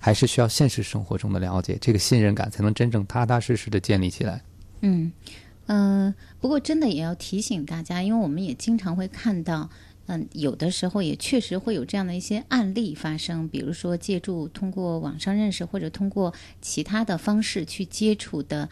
[0.00, 4.42] 还是需要现实生活中的了解，这个信任感才能真正踏踏实实的建立起来。
[4.80, 5.12] 嗯。
[5.72, 9.70] 嗯，不过真的也要提醒大家，因为我们也经常会看到，
[10.06, 18.68] 嗯，有的时候也确实会有这样的一些案例发生，比如说借助通过网上认识或者通过其他的方式去接触的，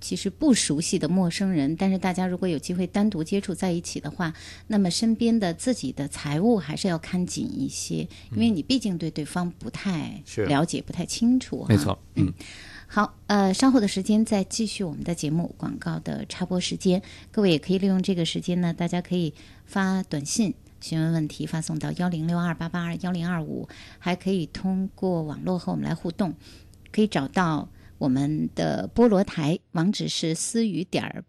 [0.00, 4.32] 其实不熟悉的陌生人，但是大家如果有机会单独接触在一起的话，
[4.68, 11.66] 那么身边的自己的财务还是要看紧一些，因为你毕竟对对方不太了解、不太清楚。
[11.68, 12.32] 没错，嗯。
[12.90, 19.34] 好，呃，稍后的时间再继续我们的节目广告的插播时间，各位也可以利用这个时间呢，大家可以
[19.66, 26.34] 发短信询问问题，发送到幺零六二八八二幺零二五，还可以通过网络和我们来互动，
[26.90, 31.24] 可以找到我们的菠萝台，网址是思雨点儿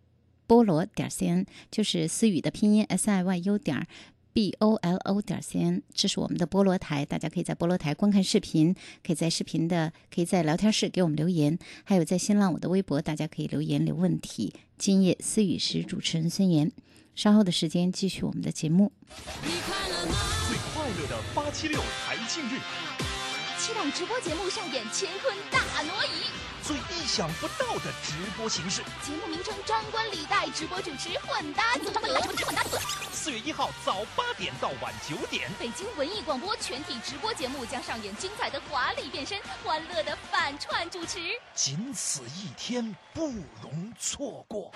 [0.48, 3.86] 菠萝点儿 cn，就是思雨的拼音 s i y u 点儿
[4.34, 14.54] b o l o 点 c n，这是我们的菠萝台，大家可以在菠萝台观看视频，可以在视频的，可以在聊天室给我们留言，还有在新浪我的微博，大家可以留言留问题。
[14.78, 16.72] 今夜思雨时，主持人孙岩，
[17.16, 18.92] 稍后的时间继续我们的节目。
[19.44, 20.16] 你快乐吗
[20.48, 22.60] 最快乐的八七六台庆日，
[23.58, 26.30] 七档直播节目上演乾坤大挪移，
[26.70, 28.84] 最意想不到的直播形式。
[29.02, 32.80] 节目名称张冠李戴，直播主持混搭组合。
[33.12, 41.18] 四月一号早八点到晚九点，北京文艺广播全体直播节目将上演精彩的华丽变身，欢乐的反串主持。
[41.56, 43.30] 仅此一天，不
[43.64, 44.72] 容错过。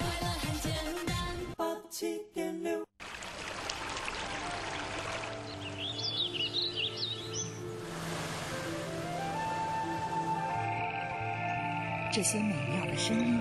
[0.00, 1.16] 快乐很简单，
[1.56, 2.20] 八七
[12.12, 13.38] 这些美妙的声音，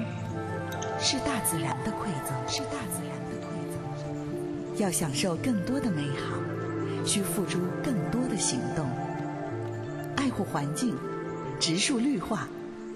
[0.99, 4.79] 是大自然的馈赠，是大自然的馈赠。
[4.79, 6.37] 要享受更多的美好，
[7.03, 8.87] 需付出更多的行动。
[10.15, 10.95] 爱护环境，
[11.59, 12.47] 植树绿化，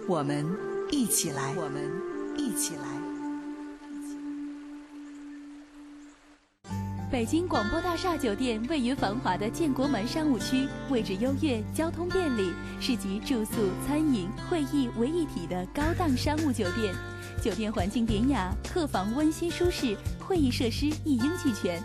[0.07, 0.45] 我们
[0.91, 1.91] 一起来，我们
[2.37, 3.12] 一起来。
[7.13, 16.91] 北京广播大厦酒店位于繁华的建国门商务区，位置优越，交通便利，是集住宿、餐饮、会议为一体的高档商务酒店。
[17.39, 21.79] 酒店环境典雅，客房温馨舒适，会议设施一应俱全。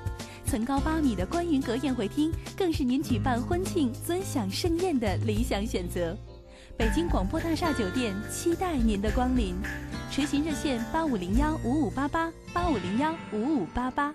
[0.46, 6.16] 层高八米的观云阁宴会厅，更是您举办婚庆、尊享盛宴的理想选择。
[6.74, 9.54] 北京广播大厦酒店期待您的光临，
[10.10, 14.14] 垂询热线八五零幺五五八八八五零幺五五八八。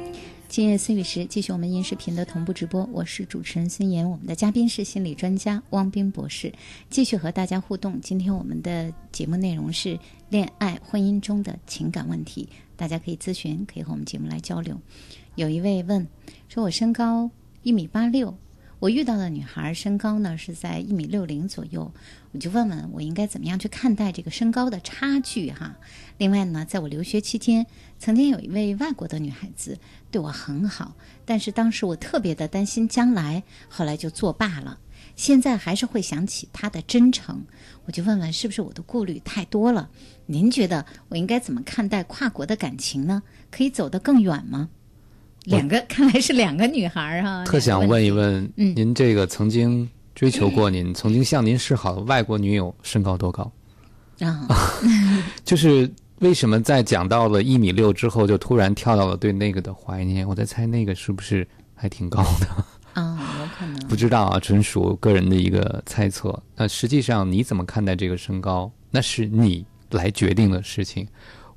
[0.51, 2.83] 今夜思雨时，继续我们音视频的同步直播。
[2.91, 6.51] 我是主持人孙岩，我们的嘉宾是心理专家汪斌博士，
[6.89, 8.01] 继续和大家互动。
[8.01, 14.77] 今天我们的节目内容是恋爱、婚姻中的情感问题，大家可以咨询，可以和我们节目来交流。
[15.35, 16.05] 有一位问
[16.49, 17.31] 说：“我身高
[17.63, 18.37] 一米八六，
[18.79, 21.89] 我遇到的女孩身高呢是在一米六零左右，
[22.33, 25.77] 我就问问我应该怎么样去看待这个身高的差距哈？
[26.17, 27.65] 另外呢，在我留学期间，
[27.99, 29.79] 曾经有一位外国的女孩子
[30.11, 30.93] 对我很好，
[31.25, 34.77] 但是当时我特别的担心将来，后来就作罢了。
[35.15, 37.43] 现在还是会想起他的真诚，
[37.85, 39.89] 我就问问是不是我的顾虑太多了？
[40.25, 43.23] 您觉得我应该怎么看待跨国的感情呢？
[43.49, 44.69] 可以走得更远吗？
[45.45, 53.51] 两个看来是两个女孩儿哈，特想问一问，嗯您这个曾经追求过您、曾经向您示好的外国女友身高多高？
[54.19, 54.47] 啊，
[55.43, 55.91] 就是
[56.21, 60.27] 为什么在讲到了一米六之后，就突然跳到了对那个的怀念？
[60.27, 63.01] 我在猜那个是不是还挺高的？
[63.01, 66.39] 啊，有可能不知道啊，纯属个人的一个猜测。
[66.55, 68.71] 那实际上你怎么看待这个身高？
[68.91, 71.07] 那是你来决定的事情。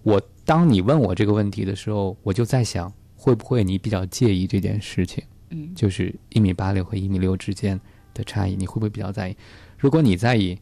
[0.03, 5.23] 我当你问我这个问题的时候，我就在想，会不会你比较介意这件事情？
[5.51, 7.79] 嗯就是一米八六和一米六之间
[8.15, 9.37] 的差异，你会不会比较在意？
[9.77, 10.59] 如果你在意，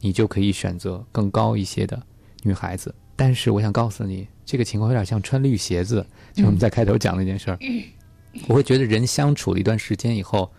[0.00, 2.02] 你就可以选择更高一些的
[2.44, 2.94] 女孩子。
[3.24, 6.04] 但是我想告诉你，这个情况有点像穿绿鞋子，
[6.34, 7.58] 就我们在开头讲那件事儿。
[8.48, 10.50] 我会觉得人相处了一段时间以后，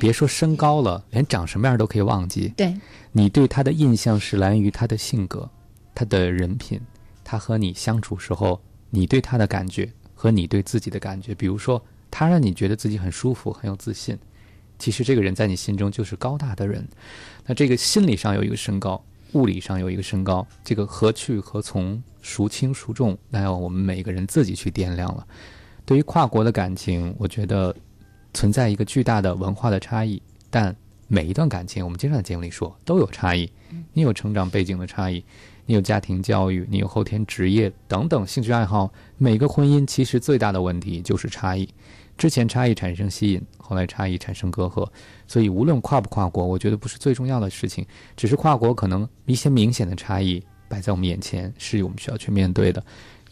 [0.00, 2.48] 别说身高了，连长什么样都可以忘记。
[2.56, 2.74] 对，
[3.12, 5.50] 你对他的印象是来源于他的性格、
[5.94, 6.80] 他的人品，
[7.22, 11.34] 他和你相处时候，你对他的感觉和你对自己的感觉。
[11.34, 14.18] 比如说，他让你觉得自己很舒服、很有自信，
[14.78, 16.88] 其实这个人在你心中就是高大的人。
[17.44, 25.26] 那这个心理上有一个身高，物理上有一个身高，这个何去何从、孰轻孰重，那要我们每个人自己去掂量了。
[25.84, 27.74] 对于跨国的感情，我觉得
[28.32, 30.74] 存在一个巨大的文化的差异，但
[31.08, 33.50] 每一段感情，我们经常在节目里说都有差异。
[33.92, 35.22] 你有成长背景的差异，
[35.66, 38.90] 你有家庭教育，你有后天职业等等兴趣爱好。
[39.18, 41.68] 每个婚姻其实最大的问题就是差异，
[42.16, 44.88] 之前差异产生吸引，后来差异产生隔阂。
[45.26, 47.84] 所以无论跨不跨国，我觉得不是最重要的事情，
[48.16, 52.82] 只是跨国可能一些明显的差异摆在我们眼前，是我们需要去面对的。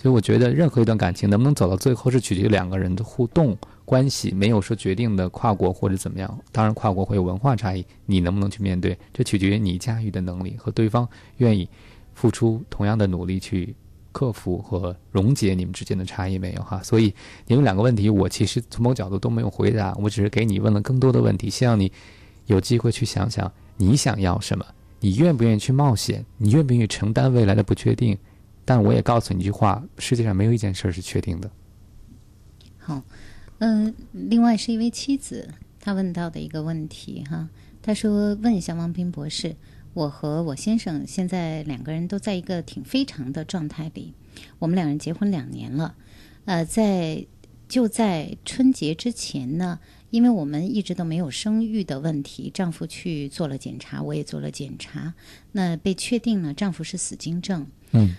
[0.00, 6.38] 所以我觉得任何一段感情能不能走到最后，是取决于两个人的互动关系，没有说决定的跨国或者怎么样。
[6.50, 11.68] 当然，跨国会有文化差异，你能不能去面对，这取决于你驾驭的能力和对方愿意
[12.14, 13.76] 付出同样的努力去
[14.12, 16.80] 克服和溶解你们之间的差异没有哈。
[16.82, 17.12] 所以
[17.46, 21.90] 你们两个问题，我其实从某角度都没有回答，我只是给你问了更多的问题，希望你
[22.46, 24.64] 有机会去想想你想要什么，
[25.00, 28.16] 你愿不愿意去冒险，你愿不愿意承担未来的不确定。
[28.64, 31.50] 但我也告诉你一句话：世界上没有一件事是确定的。
[32.78, 33.02] 好，
[33.58, 35.48] 嗯，另外是一位妻子，
[35.80, 37.48] 她问到的一个问题哈，
[37.82, 39.56] 她说：“问一下王斌博士，
[39.95, 44.14] 我和我先生现在两个人都在一个挺非常的状态里，
[44.59, 45.95] 我们两人结婚两年了，
[46.45, 47.26] 呃，在
[47.68, 49.78] 就在春节之前呢，
[50.11, 55.14] 因为我们一直都没有生育的问题，丈夫去做了检查，我也做了检查，
[55.53, 57.66] 那被确定了丈夫是死精症。
[57.93, 58.14] 嗯。”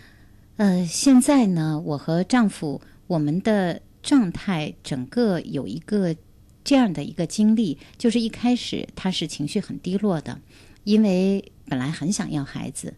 [0.55, 6.15] 呃，现在呢，我和丈夫我们的状态整个有一个
[6.63, 10.39] 这样的一个经历，就是一开始他是情绪很低落的，
[10.83, 12.93] 因为本来很想要孩子，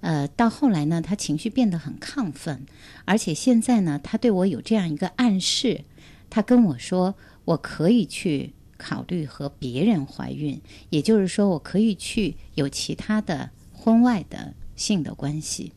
[0.00, 2.66] 呃，到后来呢，他情绪变得很亢奋，
[3.04, 5.84] 而且现在呢，他对我有这样一个暗示，
[6.28, 7.14] 他跟我说，
[7.44, 10.60] 我可以去考虑和别人怀孕，
[10.90, 15.72] 也就是说，我可以去有其他的婚外的性的关系。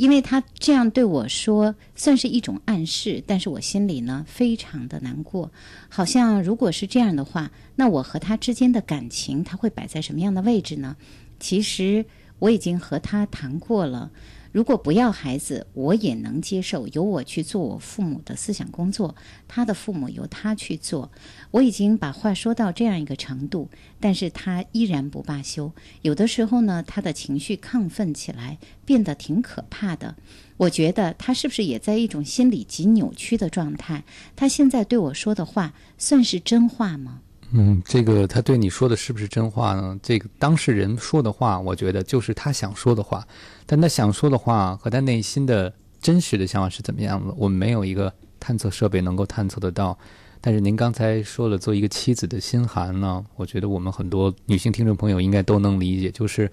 [0.00, 5.52] 因为他这样对我说，算是一种暗示，但是我心里呢非常的难过，
[5.90, 10.96] 好像如果是这样的话，那我和他之间的感情他会摆在什么样的位置呢？
[11.38, 12.06] 其实
[12.38, 14.10] 我已经和他谈过了。
[14.52, 19.14] 如果不要孩子，我也能接受，由我去做我父母的思想工作，
[19.46, 21.10] 他的父母由他去做。
[21.52, 23.68] 我已经把话说到这样一个程度，
[24.00, 25.72] 但是他依然不罢休。
[26.02, 30.16] 有的时候呢，他的情绪亢奋起来，变得挺可怕的。
[30.56, 34.02] 我觉得他是不是也在一种心理极扭曲的状态？
[34.34, 37.20] 他现在对我说的话，算是真话吗？
[37.52, 39.98] 嗯，这个他对你说的是不是真话呢？
[40.00, 43.26] 这个当事人说的话，我觉得就是他想说的话，
[43.70, 47.32] 但他想说的话和他内心的真实的想法是怎么样的？
[47.38, 49.96] 我们没有一个探测设备能够探测得到。
[50.40, 56.50] 但是您刚才说了，做一个妻子的心寒呢，我觉得我们很多女性听众朋友应该都能理解，就是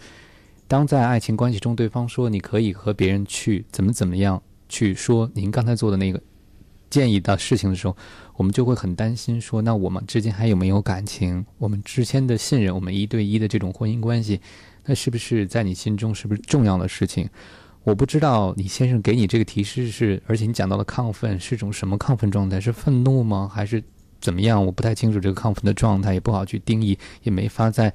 [0.67, 4.39] 当在爱情关系中，对方说你可以和别人去怎么怎么样
[4.69, 6.21] 去说您刚才做的那个
[6.87, 7.97] 建议的事情的时候。
[8.35, 11.43] 我们就会很担心，说那我们之间还有没有感情？
[11.57, 14.39] 我们之间的信任，我们一对一的这种婚姻关系，
[14.87, 17.29] 那是不是在你心中是不是重要的事情？
[17.83, 22.59] 我不知道你先生给你这个提示是，而且你讲到了亢奋是种什么亢奋状态？
[22.59, 23.49] 是愤怒吗？
[23.53, 23.81] 还是
[24.19, 24.65] 怎么样？
[24.65, 27.93] 我不太清楚这个亢奋的状态，也不好去定义，也没法在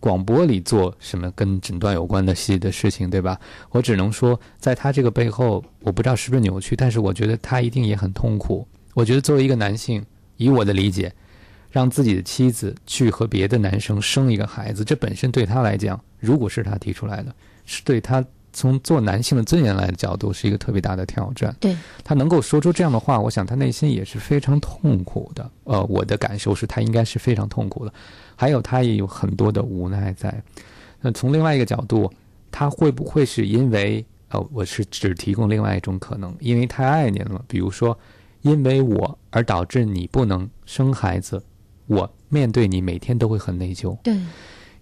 [0.00, 3.38] 广播里做什么跟诊断有关的细的事情，对吧？
[3.70, 8.66] 我只能说，在他这个背后，我不知道是不是扭曲，但是我觉得他一定也很痛苦。
[8.94, 10.04] 我觉得作为一个男性，
[10.36, 11.12] 以我的理解，
[11.76, 17.34] 让自己的妻子去和别的男生生一个孩子，这本身对他来讲，如果是他提出来的，
[17.66, 21.54] 是对他从做男性的尊严来的角度，是一个特别大的挑战。
[21.60, 25.50] 对他能够说出这样的话，我想他内心也是非常痛苦的。
[25.64, 27.92] 呃，我的感受是他应该是非常痛苦的，
[28.34, 30.42] 还有他也有很多的无奈在。
[31.02, 32.10] 那从另外一个角度，
[32.50, 37.98] 他会不会是因为呃，我是只提供另外一种可能，因为太爱您了，比如说。
[38.42, 41.42] 因为我而导致你不能生孩子，
[41.86, 43.96] 我面对你每天都会很内疚。
[44.02, 44.16] 对，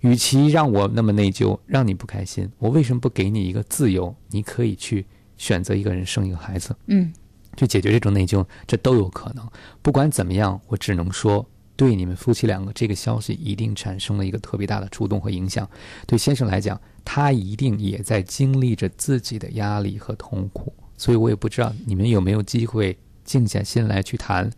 [0.00, 4.14] 与其让我那么内疚，让你不开心，我为什么不给你一个自由？
[4.30, 7.12] 你可以去选择一个人生一个孩子，嗯，
[7.56, 9.48] 去解决这种内疚，这都有可能。
[9.82, 11.46] 不管怎么样，我只能说，
[11.76, 15.68] 对你们夫妻两个，这个消息一定产生了一个特别大的触动和影响。
[16.06, 22.96] 对先生来讲，他一定也在经历着自己的压力和痛苦，所以我也不知道你们有没有机会。
[23.24, 24.50] 静下心来去谈，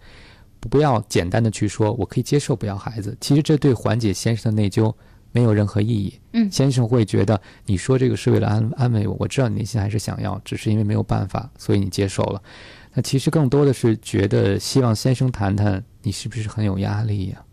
[0.66, 3.16] 不要简单的去说，我可以接受不要孩子。
[3.20, 4.92] 其实这对缓解先生的内疚
[5.32, 6.18] 没有任何意义。
[6.32, 12.42] 嗯，先生会觉得你说这个是为了安安慰我，我知道你内心还是想要，只是因为没有办法，所以你接受了。
[12.94, 17.44] 那其实更多的是觉得希望先生谈谈，你是不是很有压力呀？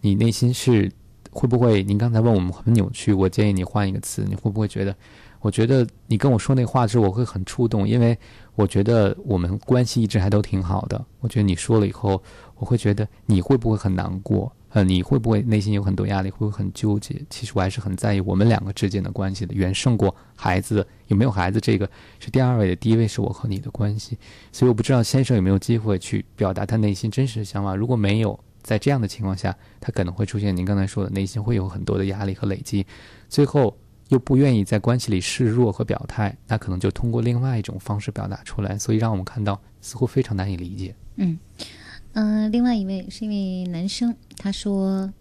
[0.00, 0.90] 你内心是
[1.30, 1.82] 会不会？
[1.82, 4.94] 您刚才问我们很扭曲，我建议你换一个词，你会不会觉得？
[5.40, 8.18] 我觉得你跟我说那话的时候，我会很触动，因为
[8.56, 11.02] 我觉得我们关系一直还都挺好的。
[11.20, 12.22] 我觉得你说了以后，
[12.60, 14.52] 我会觉得你会不会很难过？
[14.68, 17.20] 呃，你会不会内心有很多压力，会不会很纠结？
[17.30, 21.90] 其实我还是很在意我们两个之间的关系的，远胜过孩子有没有孩子这个
[22.20, 24.16] 是第二位的，第一位是我和你的关系。
[24.52, 27.74] 所以我不知道先生有没有机会去表达他内心真实的想法。
[27.74, 32.86] 如果没有，在这样的情况下，他可能会出现您刚才说的内心会有很多的压力和累积，
[33.28, 33.76] 最后
[34.10, 40.94] 又不愿意在关系里示弱和表态，那可能就通过另外一种方式表达出来，所以让我们看到似乎非常难以理解。
[41.16, 41.36] 嗯。
[42.12, 45.12] 嗯、另外一位是一位男生，他说：“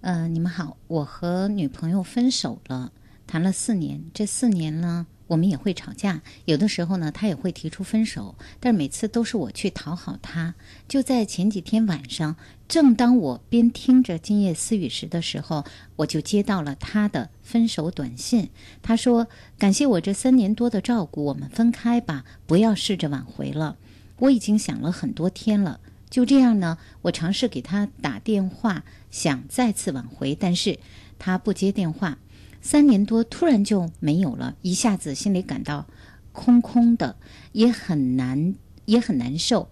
[0.00, 2.92] 呃，你们好，我和女朋友分手了，
[3.26, 10.54] 谈了四年，这四年呢，我们也会吵架，有的时候呢，他也会提出分手，但每次都是我去讨好他。
[10.86, 12.36] 就在前几天晚上，
[12.68, 15.64] 正当我边听着《今夜私语》时的时候，
[15.96, 18.50] 我就接到了他的分手短信。
[18.82, 19.26] 他说
[19.58, 23.76] ：‘感谢我这三年多的照顾，我们分开吧，不要试着挽回了。’
[24.20, 25.80] 我已经想了很多天了。”
[26.10, 30.80] 就这样呢，我尝试给他打电话，想再次挽回，但是
[31.20, 32.18] 他不接电话。
[32.60, 35.86] 三年多突然就没有了，一下子心里感到
[36.32, 37.14] 空空的，
[37.52, 38.56] 也很难，
[38.86, 39.70] 也很难受。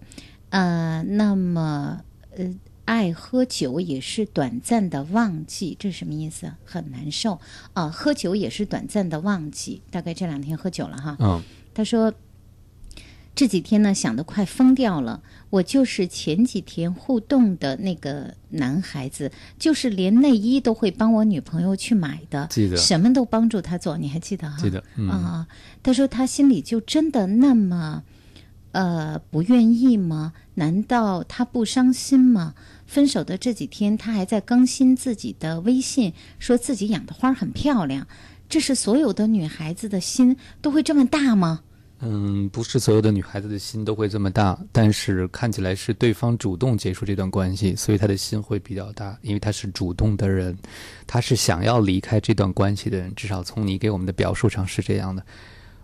[0.49, 2.01] 呃，那么
[2.37, 6.53] 呃，爱喝酒也是短暂的忘记，这是什么意思？
[6.63, 7.33] 很难受
[7.73, 11.17] 啊、呃，喝酒也是短暂的忘记，大概这两天喝酒了哈。
[11.19, 12.13] 嗯，他说。
[13.35, 15.23] 这几天呢，想的快疯掉了。
[15.49, 24.57] 我就是前几天互动的那个男孩子，就是连内衣都会帮我女朋友去买的，记得什么都帮助他做，你还记得哈？
[24.59, 25.47] 记得，嗯、啊。
[25.81, 28.03] 他说他心里就真的那么，
[28.73, 30.33] 呃，不愿意吗？
[30.53, 32.53] 难道他不伤心吗？
[32.85, 38.07] 分手的这几天，他还在更新自己的微信，说自己养的花很漂亮。
[38.49, 41.61] 这是所有的女孩子的心都会这么大吗？
[42.01, 50.57] 嗯，不是所有的女孩子的心都会这么大，但是看起来是对方主动结束这段关系，所以他的心会比较大，因为他是主动的人，
[51.05, 55.21] 他是想要离开这段关系的人，至少从你给我们的表述上是这样的。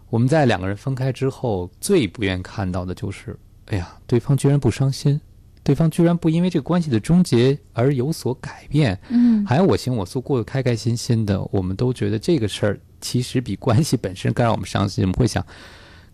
[0.09, 5.19] 我们在两个人分开之后，最不愿看到的就是，哎呀，对方居然不伤心，
[5.63, 15.45] 对方居然不因为这个关系的终结而有所改变，嗯，还我行我素，过得开开心心的，我们都觉得这个事儿其实比关系本身更让我们伤心，我们会想。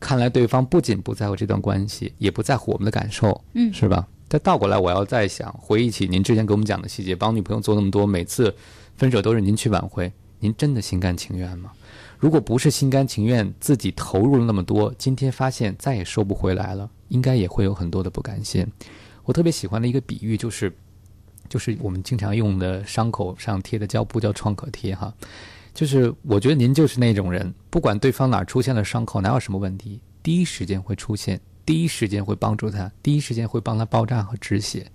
[0.02, 4.06] 看来对方不仅不在乎这段关系，也不在乎我们的感受，嗯，是吧？
[4.28, 8.54] 再倒过来，我要再想回忆起您之前给我们讲的细节，帮女朋友做那么多，每次
[8.97, 11.72] 分手都是您去挽回，您真的心甘情愿吗？
[12.18, 18.66] 如果不是心甘情愿，自己投入了那么多，今天发现再也收不回来了，应该也会有很多的不甘心。
[19.24, 20.74] 我特别喜欢的一个比喻就是，
[21.47, 25.14] 就是我们经常用的伤口上贴的胶布叫创可贴，哈。
[25.74, 34.91] 就是我觉得您就是那种人，不管对方哪出现了伤口，哪有什么问题，第一时间会出现，第一时间会帮助他，第一时间会帮他包扎和止血。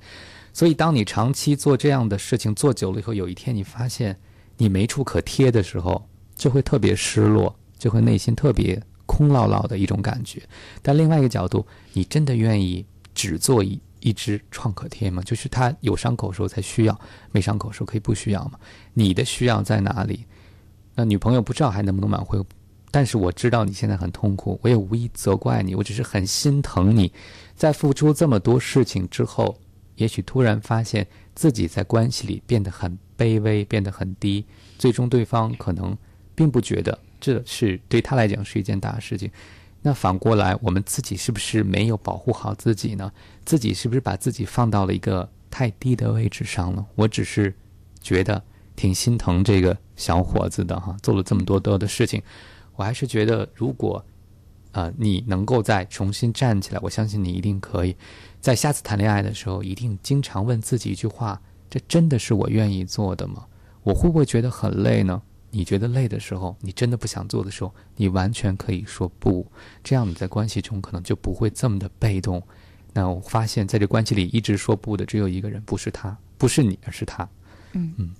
[0.53, 4.17] 所以，当你长期做这样的事情做久了以后，有一天你发现
[4.57, 10.43] 你没处可贴的时候，就会特别失落，就会内心特别空落落的一种感觉。
[10.83, 15.23] 但另外一个角度，你真的愿意只做一一支创可贴吗？
[15.23, 17.01] 就是他有伤口时候才需要，
[17.33, 18.59] 没伤口时候可以不需要吗？
[18.95, 20.25] 你的需要在哪里？
[20.99, 22.43] 那女朋友不知道还能不能挽回，
[22.91, 27.13] 但是我知道你现在很痛苦，我也无意责怪你，我只是很心疼你，
[27.55, 29.55] 在付出这么多事情之后，
[29.97, 34.43] 也许突然发现自己在关系里变得很卑微，变得很低，
[34.79, 35.95] 最终对方可能
[36.35, 39.31] 并不觉得这是对他来讲是一件大事情。
[39.83, 43.13] 那反过来，我们自己是不是没有保护好自己呢？
[43.45, 46.83] 自己是不是把自己放到了一个太低的位置上了？
[46.95, 47.55] 我只是
[48.01, 48.43] 觉得。
[48.77, 52.23] 挺心疼这个小伙子的哈，做了这么多多的事情，
[52.77, 54.05] 我还是觉得，如果，
[54.73, 57.97] 呃，你能够再重新站起来，我相信你一定可以，
[58.41, 63.47] 在下次谈恋爱的时候，一定经常问自己一句话：这真的是我愿意做的吗？
[63.83, 65.23] 我会不会觉得很累呢？
[65.51, 69.47] 你觉得累的时候，你真的不想做的时候，你完全可以说不，
[69.83, 72.43] 这样你在关系中可能就不会这么的被动。
[72.93, 77.27] 那我发现，在这关系里一直说不的只有一个人，不是他，不是你，而是他。
[77.73, 77.97] 嗯嗯。
[77.99, 78.11] 嗯，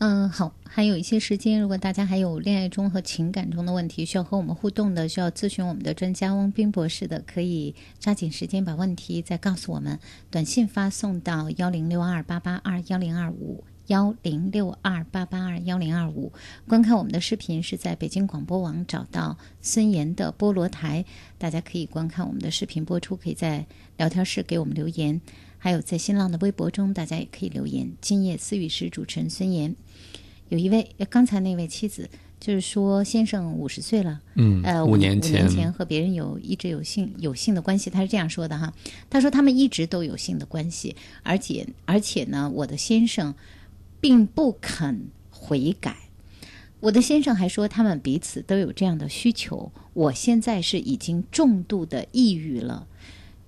[0.00, 9.98] 嗯好，还有一些时间，如果大家还有恋爱中和情感中的问题需要和我们互动的，需要咨询我们的专家汪斌博士的，可以抓紧时间把问题再告诉我们，
[10.30, 16.32] 短信发送到幺零六二八八二幺零二五幺零六二八八二幺零二五。
[16.68, 21.04] 观看我们的视频是在北京广播网找到孙岩的菠萝台，
[21.38, 25.20] 大家可以观看我们的视频播出，可以在聊天室给我们留言。
[25.58, 27.92] 还有在新浪的微博中，大家也可以留言。
[28.00, 29.74] 今夜思雨时，主持人孙岩。
[30.48, 32.08] 有一位，刚才那位妻子
[32.40, 38.72] 就是说先生五十岁了，嗯呃，五年前和别人有一直有性有性的关系，他是这样说的哈，
[39.10, 43.34] 他说他们一直都有性的关系，而且而且呢，我的先生
[44.00, 45.96] 并不肯悔改。
[46.80, 49.72] 我的先生还说，他们彼此都有这样的需求。
[49.94, 52.86] 我现在是已经重度的抑郁了，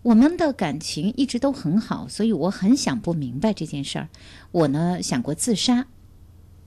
[0.02, 4.08] 我们的感情一直都很好，所以我很想不明白这件事儿。
[4.50, 5.86] 我呢想过自杀，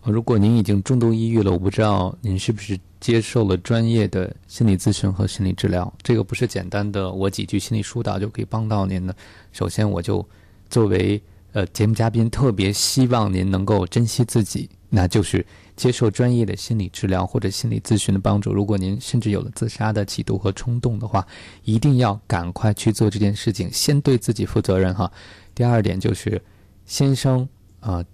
[0.04, 5.92] 如果您已经重度抑郁了，我不知道您是不是接受了专业的心理咨询和心理治疗。
[6.04, 9.16] 这个不是简单的我几句心理疏导就可以帮到您的。
[9.52, 10.24] 首先，我就
[10.70, 11.20] 作为
[11.54, 15.44] 呃节目嘉宾，特别希望您能够珍惜自己，那就是
[15.76, 18.54] 接受专业的心理治疗或者心理咨询的帮助。
[18.54, 21.26] 如果您甚至有了自杀的企图和冲动的话，
[21.64, 25.12] 一定要赶快去做这件事情，先对自己负责任哈。
[25.56, 26.42] 第二点就是，
[26.86, 28.06] 先生啊。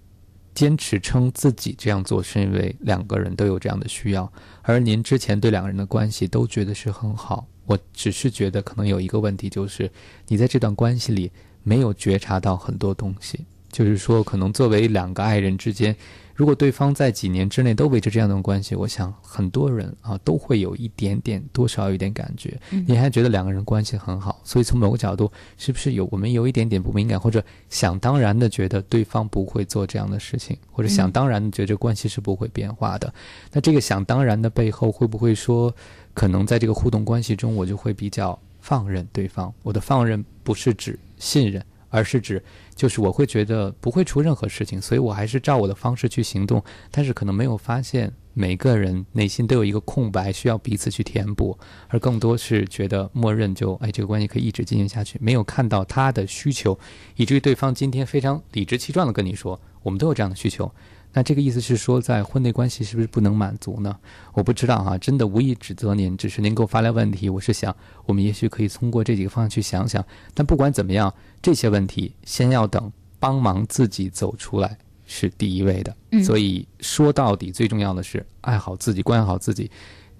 [0.52, 4.30] 坚持称自己这样做是因为两个人都有这样的需要，
[4.62, 7.46] 而您之前对两个人的关系都觉得是很好。
[7.66, 9.88] 我只是觉得可能有一个问题，就是
[10.26, 11.30] 你在这段关系里
[11.62, 13.46] 没有觉察到很多东西。
[13.70, 15.96] 就是说，可能作为两个爱人之间，
[16.40, 22.58] 如果对方在几年之内都维持这样的关系，我想很多人啊都会有一点点多少有一点感觉。
[22.70, 33.12] 嗯你还觉得两个人关系很好，所以从某个角度，是不是有我们有一点点不敏感，或者想当然的觉得对方不会做这样的事情，或者想当然的觉得这关系是不会变化的？
[33.52, 35.70] 那这个想当然的背后，会不会说，
[36.14, 39.52] 可能在这个互动关系中，我就会比较放任对方？
[39.62, 41.62] 我的放任不是指信任。
[41.90, 42.42] 而是指，
[42.74, 56.78] 就是我会觉得不会出任何事情，所以我还是照我的方式去行动，但是可能没有发现每个人内心都有一个空白，需要彼此去填补，而更多是觉得默认就哎这个关系可以一直进行下去，没有看到他的需求，
[57.16, 60.72] 以至于对方今天非常理直气壮的跟你说，我们都有这样的需求。
[61.12, 63.96] 那这个意思是说，在婚内关系是不是不能满足呢？
[64.32, 67.74] 我不知道哈，真的无意指责您，只是您给我发来问题，我是想，
[68.06, 70.04] 我们也许可以通过这几个方向去想想。
[70.34, 75.96] 但不管怎么样，这些问题先要等帮忙自己走出来是第一位的。
[76.12, 79.70] 嗯所以说到底，最重要的是爱好自己，关爱好自己。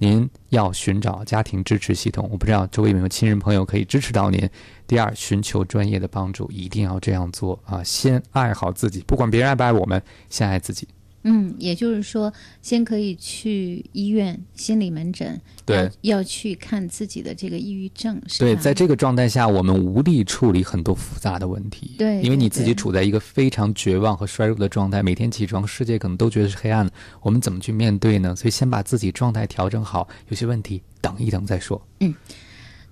[0.02, 4.48] 您要寻找家庭支持系统，我不知道周围有没有亲人朋友可以支持到您。
[4.86, 7.84] 第二，寻求专业的帮助，一定要这样做啊！
[7.84, 10.88] 先爱好自己，不管别人爱不爱我们，先爱自己。
[11.22, 21.94] 嗯，也就是说，先可以去医院心理门诊，对要要去看自己的这个抑郁症，是对，在这个状态下，我们无力处理很多复杂的问题。
[21.98, 26.92] 对因为你自己处在一个非常绝望和衰弱的状态，每天起床，世界可能都觉得是黑暗的，
[27.22, 28.36] 我们怎么去面对呢？
[28.36, 31.80] 所以先把自己状态调整好，有些问题等一等再说。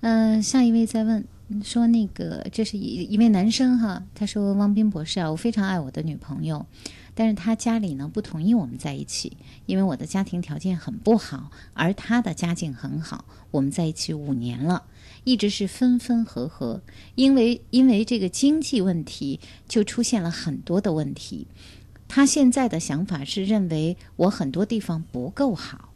[0.01, 1.23] 嗯、下一位再问
[1.63, 6.65] 说，那个这是一一位男生哈，他说汪斌博士啊，我非常爱我的女朋友，
[7.19, 14.85] 但是他家里呢不同意我们在一起，因为我的家庭条件很不好，而他的家境很好，我们在一起五年了。
[15.25, 16.81] 一直是分分合合，
[17.15, 21.45] 因为因为这个经济问题，就出现了很多的问题。
[22.07, 25.89] 他现在的想法是认为我很多地方不够好，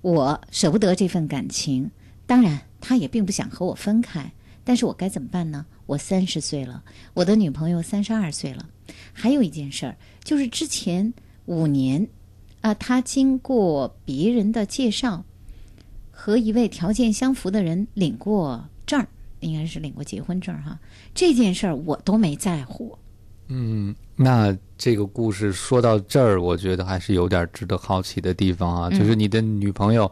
[0.00, 1.92] 我舍不得这份感情。
[2.26, 4.32] 当然，他也并不想和我分开，
[4.64, 5.66] 但是我该怎么办呢？
[5.90, 6.84] 我三十岁了，
[7.14, 8.64] 我的女朋友三十二岁了。
[9.12, 11.12] 还有一件事儿，就是之前
[11.46, 12.06] 五年，
[12.60, 15.24] 啊，他经过别人的介绍，
[16.12, 19.08] 和一位条件相符的人领过证儿，
[19.40, 20.78] 应该是领过结婚证儿哈。
[21.12, 22.96] 这件事儿我都没在乎。
[23.48, 30.10] 嗯，那这个故事说到这儿，我觉得还是有点值得好奇的地方啊，嗯就是你的女朋友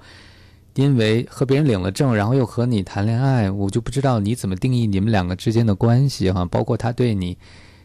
[0.78, 7.36] 因为和别人领了证，然后又和你谈恋爱，我就不知道你怎么定义你们两个之间的关系哈、包括他对你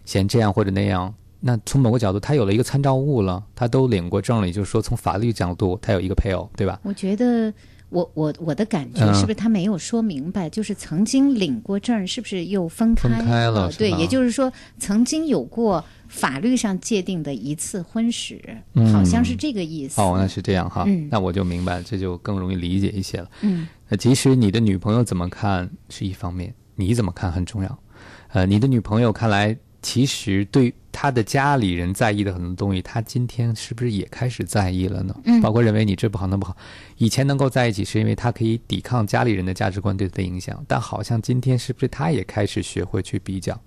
[0.05, 1.11] 嫌这样或者那样。
[1.39, 6.79] 那从某个角度，他有了一个参照物了，他都领过证了，也就是说，从法律角度，他有一个配偶，对吧？
[6.83, 7.51] 我觉得
[7.89, 10.47] 我我我的感觉嗯是不是他没有说明白？
[10.47, 15.83] 就是曾经领过证，是不是又分开分开了呃对，也就是说曾经有过
[16.13, 18.39] 法律上界定的一次婚史，
[18.75, 19.99] 嗯好像是这个意思。
[19.99, 23.29] 哦，那是这样哈，嗯那我就明白，这就更容易理解一些了。
[23.41, 27.79] 嗯那其实你的女朋友怎么看是一方面，你怎么看很重要。
[28.29, 35.15] 呃，你的女朋友看来其实对她的家里人在意的很多东西，她今天是不是也开始在意了呢？
[35.25, 36.55] 嗯包括认为你这不好那不好。
[36.97, 43.59] 以前能够在一起是因为她可以抵抗家里人的价值观对她的影响，但好像今天是不是她也开始学会去比较？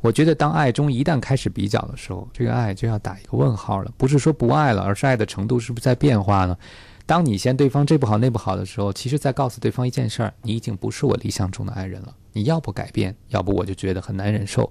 [0.00, 3.92] 我觉得，当爱中一旦开始比较的时候，这个爱就要打一个问号了。
[3.98, 6.56] 不是说不爱了，而是爱的程度是不是在变化呢？
[7.04, 12.14] 当你嫌对方这不好那不好的时候，其实在告诉对方一件事儿：你已经不是我理想中的爱人了。
[12.32, 14.70] 你要不改变，要不我就觉得很难忍受。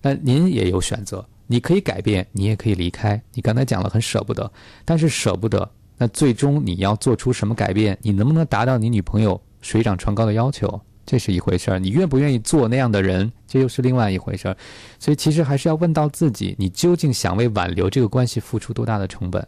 [0.00, 3.20] 那您也有选择，你可以改变，你也可以离开。
[3.34, 4.50] 你刚才讲了很舍不得，
[4.84, 5.68] 但是舍不得
[5.98, 7.98] 那最终你要做出什么改变？
[8.00, 10.80] 你能不能达到你女朋友水涨船高的要求？
[11.04, 11.78] 这是一回事儿。
[11.78, 13.32] 你愿不愿意做那样的人？
[13.46, 14.56] 这又是另外一回事儿。
[14.98, 19.46] 所以其实还是要问到自己：你究竟想为挽留这个关系付出多大的成本？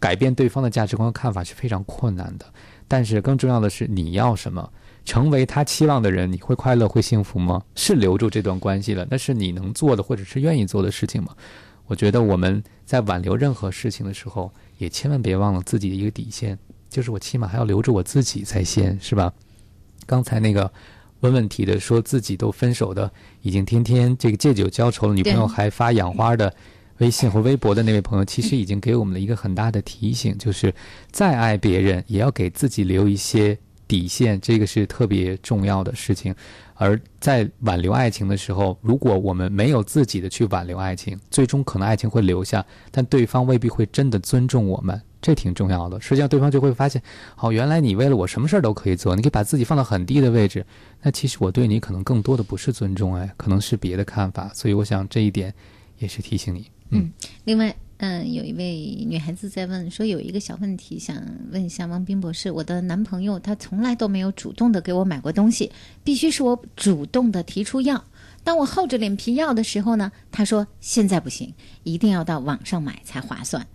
[0.00, 2.46] 改变对方的价值观和看法是非常困难的。
[2.88, 4.70] 但是更重要的是，你要什么？
[5.04, 7.62] 成为他期望的人，你会快乐、会幸福吗？
[7.74, 11.34] 是留住这段关系了，那是你能做的或者是愿意做的事情吗？
[11.86, 16.58] 我觉得我们在挽留任何事情的时候，也千万别忘了自己的一个底线，
[16.88, 19.30] 就是我起码还要留住我自己在先，是吧？
[20.06, 20.70] 刚才那个
[21.20, 23.10] 问问题的，说自己都分手的，
[23.42, 26.54] 已经天天这个借酒浇愁了，女朋友还发养花的
[26.98, 30.74] 微信或微博的那位朋友， 其实已经给我们了一个很大的提醒，就是
[31.10, 33.58] 再爱别人，也要给自己留一些。
[33.86, 36.34] 底线，这个是特别重要的事情。
[36.74, 46.00] 而在挽留爱情的时候，如果我们没有自己的去挽留爱情，最终可能爱情会留下，但对方未必会真的尊重我们，这挺重要的。
[46.00, 47.00] 实际上，对方就会发现，
[47.36, 50.66] 好，原来你为了我什么事儿都可以做，你可以把自己放到很低的位置。
[51.02, 54.50] 那其实我对你可能更多的不是尊重，哎，可能是别的看法。
[54.54, 55.54] 所以，我想这一点
[55.98, 56.70] 也是提醒你。
[56.90, 57.10] 嗯，
[57.44, 57.74] 另外。
[58.06, 61.16] 嗯，有一位女孩子在问说，有一个小问题想
[61.50, 62.50] 问一下王斌博士。
[62.50, 65.72] 我的男朋友他从来都没有主动的给我买过东西，
[66.04, 68.04] 必须是我主动的提出要。
[68.42, 73.66] 当我厚着脸皮要的时候呢，他说现在不行，一定要到网上买才划算。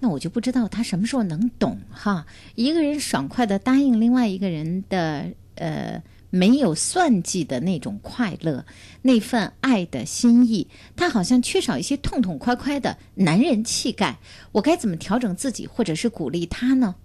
[0.00, 2.26] 那我就不知道他什么时候能懂哈。
[2.56, 6.02] 一个人爽快的答应另外一个人的呃。
[6.36, 8.66] 没有算计的那种快乐，
[9.02, 14.18] 那份爱的心意，他好像缺少一些痛痛快快的男人气概。
[14.52, 16.96] 我该怎么调整自己，或者是鼓励他呢？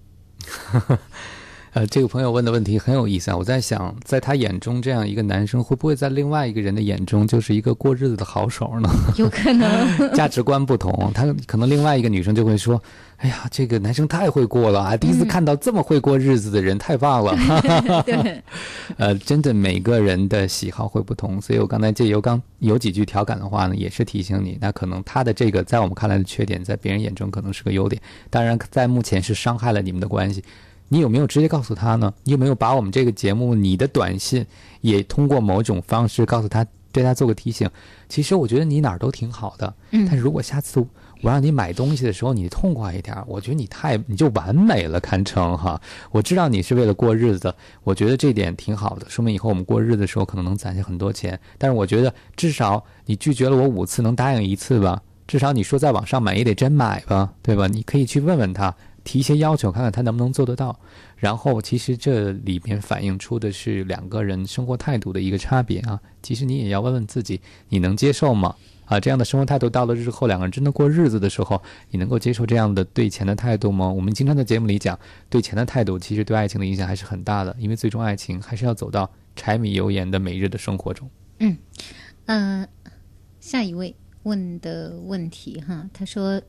[1.73, 3.37] 呃，这个朋友问的问题很有意思啊！
[3.37, 8.89] 我在想，在他眼中，这样一个男生会不会在另外一个人的眼中就是一个过日子的好手呢？
[9.15, 12.81] 有可能，价值观不同，他可能另外一个女生就会说
[13.19, 14.97] ：“哎呀，这个男生太会过了啊！
[14.97, 17.33] 第一次看到这么会过日子的人，太棒了。”
[18.05, 18.43] 对，
[18.97, 30.43] 呃，真的每个人的喜好会不同，所以我刚才借由刚有几句调侃的话呢，也是提醒你，那可能他的这个在我们看来的缺点，在别人眼中可能是个优点，当然在目前是伤害了你们的关系。
[30.93, 32.13] 你有没有直接告诉他呢？
[32.25, 34.45] 你有没有把我们这个节目、你的短信
[34.81, 37.69] 也通过某种方式告诉他，对他做个提醒？
[38.09, 40.05] 其实我觉得你哪儿都挺好的，嗯。
[40.05, 40.85] 但是如果下次
[41.21, 45.79] 我让你买东西的时候，你痛快一点，我觉得你太你就完美了，堪称哈。
[46.11, 51.39] 我知道你是为了过日子，我觉得这点挺好的，说明以后我们过日子的时候可能能攒下很多钱。
[51.57, 55.01] 但是我觉得至少你拒绝了我五次，能答应一次吧？
[55.25, 57.65] 至少你说在网上买也得真买吧，对吧？
[57.67, 58.75] 你可以去问问他。
[59.03, 60.79] 提一些要求，看看他能不能做得到。
[61.15, 65.99] 然后，其实这里边反映出的是两个人生活态度的一个差别啊。
[66.21, 67.39] 其实你也要问问自己，
[67.69, 68.55] 你能接受吗？
[68.85, 73.89] 啊，这样的生活态度到了日后两个人真的过日子的时候，你能够接受这样的对钱的态度吗？
[73.89, 74.99] 我们经常在节目里讲，
[75.29, 81.09] 对钱的态度其实对爱情的影响还是很大的，因为最终爱情还是要走到柴米油盐的每日的生活中。
[81.39, 81.57] 嗯
[82.25, 82.67] 嗯，
[83.39, 86.41] 下一位问的问题哈，他说。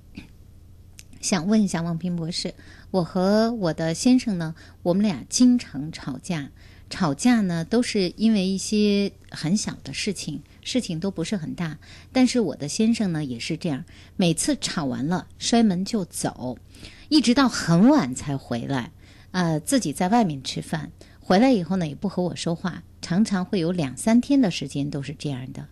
[1.23, 2.53] 想问一下王平博士，
[2.91, 6.51] 我和我的先生呢，我们俩经常吵架，
[6.91, 11.79] 吵架呢都是因为一些很小的事情，事情都不是很大。
[12.13, 13.85] 但是我的先生呢也是这样，
[14.17, 16.59] 每次吵完了摔门就走，
[17.09, 18.91] 一直到很晚才回来，
[19.31, 25.69] 呃，自己在外面吃饭，回来以后呢也不和我说话，常常会有两三天的时间都是这样的。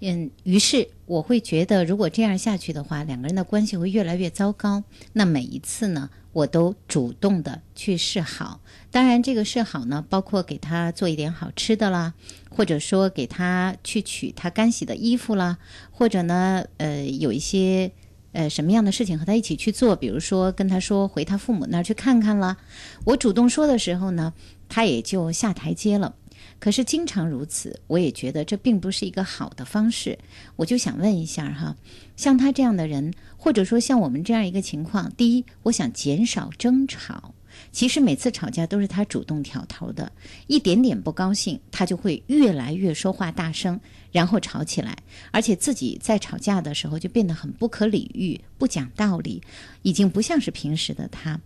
[0.00, 4.84] 嗯，于是我会觉得，如果这样下去的话，两个人的关系会越来越糟糕。
[5.14, 8.60] 那每一次呢，我都主动的去示好。
[8.90, 12.12] 当然，这个示好呢，包括给他做一点好吃的啦，
[12.50, 15.56] 或者说给他去取他干洗的衣服啦，
[15.90, 17.90] 或者呢，呃，有一些
[18.32, 22.58] 呃什么样的事情和他一起去做，比如说跟他说回他父母那儿去看看啦。
[23.04, 24.34] 我主动说的时候呢，
[24.68, 26.14] 他也就下台阶了。
[26.58, 30.18] 可是经常如此，我也觉得这并不是一个好的方式。
[30.56, 31.76] 我就想问一下哈，
[32.16, 37.34] 像他这样的人，或者说像我们这样一个情况，第一，我想减少争吵。
[37.72, 40.10] 其实每次吵架都是他主动挑头的，
[40.46, 43.78] 一点点不高兴，他就会越来越说话大声，
[44.10, 44.96] 然后吵起来，
[45.30, 49.42] 而且自己在吵架的时候就变得很不可理喻、不讲道理，
[49.82, 51.40] 已经不像是平时的他。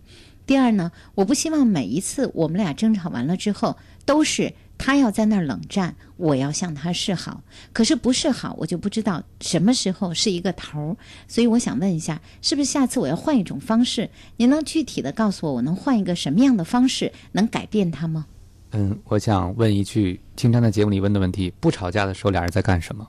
[0.45, 4.53] 第二呢，我不希望每一次我们俩争吵完了之后都是。
[4.83, 7.43] 他要在那儿冷战，我要向他示好。
[7.71, 10.97] 可是不示好，我就不知道什么时候是一个头儿。
[11.27, 14.09] 所以我想问一下，是不是下次我要换一种方式？
[14.37, 18.25] 您能具体的告诉我，我能换一个什么样的方式能改变他吗？
[18.71, 23.07] 嗯，我想问一句，经常在节目里问的问题：不吵架的时候，俩人在干什么？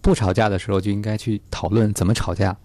[0.00, 2.56] 不吵架的时候就应该去讨论怎么吵架。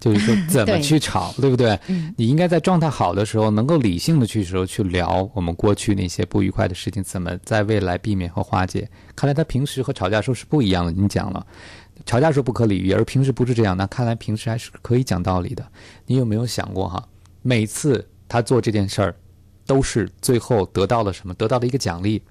[0.00, 1.78] 就是说 怎么去吵，对不对？
[1.88, 8.88] 嗯你应该在状态好的时候，能够理性的去时候去聊我们过去那些不愉快的事情，怎么在未来避免和化解。
[9.16, 10.92] 看来他平时和吵架时候是不一样的。
[10.92, 11.46] 你讲了，
[12.06, 15.66] 吵架时候不可理喻，而平时不是这样，那看来平时还是可以讲道理的。
[16.06, 17.02] 你有没有想过哈？
[17.42, 19.14] 每次他做这件事儿，
[19.66, 21.34] 都是最后得到了什么？
[21.34, 22.22] 得到了一个奖励，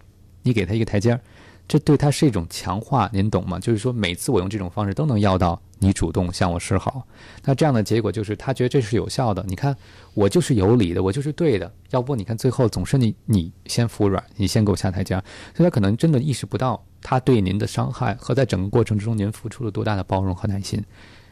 [0.44, 1.20] 你给他一个台阶儿，
[1.68, 3.60] 这对他是一种强化，您懂吗？
[3.60, 7.06] 就是说每次我用这种方式都能要到你主动向我示好，
[7.44, 9.44] 那这样的结果就是他觉得这是有效的。
[9.48, 9.76] 你看
[10.14, 15.16] 我就是有理的，我就是对的，要不你看最后总是你你先服软，你先给我下台阶，
[15.54, 20.82] 所以他可能真的意识不到他对您的伤害和在整个过程之中您付出了多大的包容和耐心，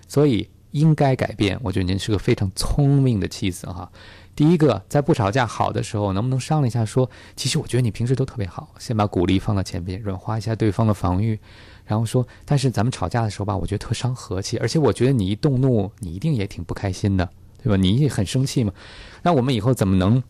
[0.05, 1.57] 所以应该改变。
[1.63, 3.89] 我觉得您是个非常聪明的妻子哈。
[4.35, 11.39] 第一个，在不吵架好的时候，能不能商量一下说，其实我觉得你平时都特别好，先把鼓励放到前边，软化一下对方的防御，
[11.85, 17.29] 然后说，但是咱们吵架的时候吧，我觉得特伤和气，而且我觉得你一动怒，你一定也挺不开心的，
[17.63, 17.77] 对吧？
[17.77, 18.73] 你也很生气嘛。
[19.23, 20.21] 那我们以后怎么能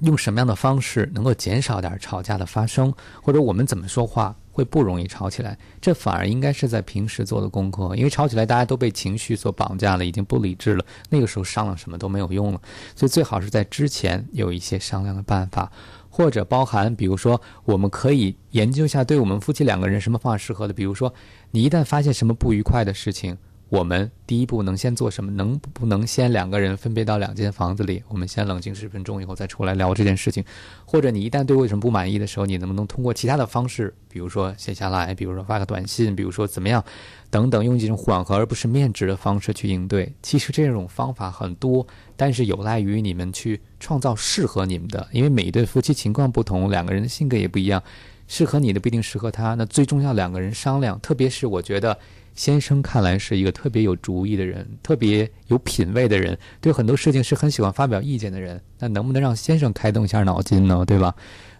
[0.00, 5.58] 用什么样的方式能够减少点吵架的发生，或者我们怎么说话会不容易吵起来？
[5.82, 12.60] 这反而应该是在平时做的功课，因为吵起来大家都被情绪所绑架了，已经不理智了，那个时候商量什么都没有用了。
[12.94, 15.70] 所以最好是在之前有一些商量的办法，
[16.08, 20.72] 或者包含，比如说我们可以研究一下，对我们夫妻两个人什么方法适合的。
[20.72, 21.12] 比如说，
[21.50, 23.36] 你一旦发现什么不愉快的事情，
[23.68, 25.32] 我们第一步能先做什么？
[25.32, 30.44] 能不能先两个人分别到两间房子里，我们先冷静十分钟以后再出来聊这件事情？
[30.84, 36.84] 或者你一旦对我有什么不满意的时候，你能不能通过其他的方式，比如说写下来，比如说发个短信，比如说怎么样，
[37.28, 40.14] 等等，用这种缓和而不是面质的方式去应对？
[40.22, 41.84] 其实这种方法很多，
[42.16, 47.82] 但是有赖于你们去创造适合你们的，因为每一对夫妻情况不同，两个人的性格也不一样，
[48.28, 49.54] 适合你的不一定适合他。
[49.54, 51.98] 那最重要两个人商量，特别是我觉得。
[52.36, 58.62] 先生看来是一个特别有主意的人，特别有品位的人，对很多事情是很喜欢发表意见的人。
[58.78, 60.84] 那能不能让先生开动一下脑筋呢？
[60.84, 61.14] 对吧？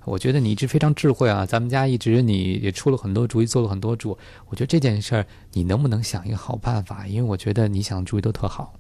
[0.05, 4.17] 我觉得你一直非常智慧啊，咱们家一直你也出了很多主意，做了很多主。
[4.47, 7.09] 我觉得这件事儿你能不能想一个好办法？
[7.09, 8.75] 因为我觉得你想的主意都特好。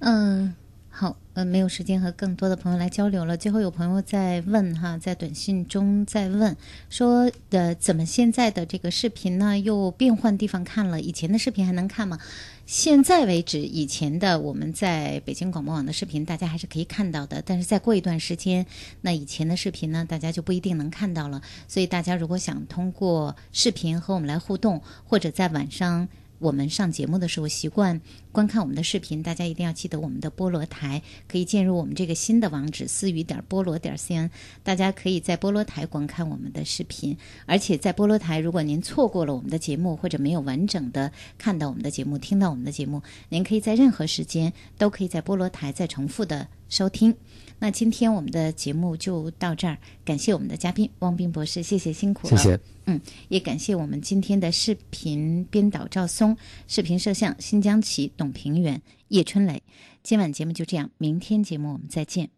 [0.00, 0.54] 嗯，
[1.02, 3.36] 好，呃，没有时间和更多的朋友来交流了。
[3.36, 6.56] 最后有朋友在问哈，在短信中在问
[6.90, 11.00] 说的，怎么现在的这个视频呢又变换地方看了？
[11.00, 12.20] 以前的视频还能看吗？
[12.66, 17.42] 现在为止，以前的我们在北京广播网的视频，大家还是可以看到的。
[17.44, 18.64] 但是再过一段时间，
[19.00, 21.42] 那以前的视频呢，大家就不一定能看到了。
[21.66, 26.06] 所以大家如果想通过视频和我们来互动，或者在晚上。
[26.42, 28.00] 我们上节目的时候习惯
[28.32, 34.28] 观看我们的视频，大家一定要记得我们的菠萝台可以进入我们这个新的网址思雨点菠萝点 cn，
[34.64, 37.16] 大家可以在菠萝台观看我们的视频，
[37.46, 47.14] 而且在菠萝台，如果您错过了我们的节目或者没有完整的看到我们的节目、听到我们的节目，您可以在任何时间都可以在菠萝台再重复的收听。
[47.62, 52.36] 那今天我们的节目就到这儿，感谢我们的嘉宾汪斌博士，谢谢辛苦了。
[52.36, 52.60] 谢谢。
[52.86, 56.36] 嗯，也感谢我们今天的视频编导赵松，
[56.66, 59.62] 视频摄像新疆旗、董平原、叶春磊。
[60.02, 62.30] 今晚节目就这样，明天节目我们再见。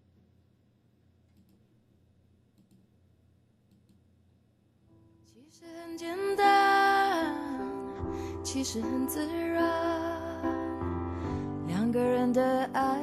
[5.25, 7.35] 其实很简单，
[8.43, 9.65] 其实很自然，
[11.67, 13.03] 两个人的爱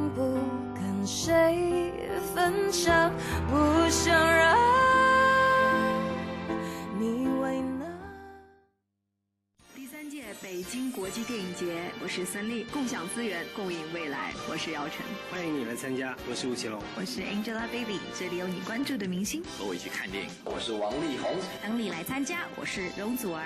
[11.61, 14.33] 节，我是孙俪，共享资源，共赢未来。
[14.49, 16.17] 我是姚晨，欢迎你来参加。
[16.27, 19.43] 我是吴奇隆，我是 Angelababy，这里有你关注的明星。
[19.59, 21.37] 和我一起看电影，我是王力宏。
[21.61, 23.45] 等你来参加，我是容祖儿。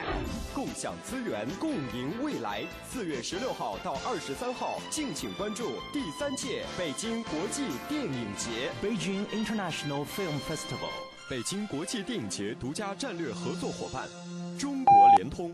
[0.53, 2.63] 共享资源，共赢未来。
[2.89, 10.95] 四月十六号到二十三号，敬请关注第三届北京国际电影节 （Beijing International Film Festival）。
[11.29, 14.07] 北京国际电影节独家战略合作伙伴，
[14.57, 15.53] 中国联通。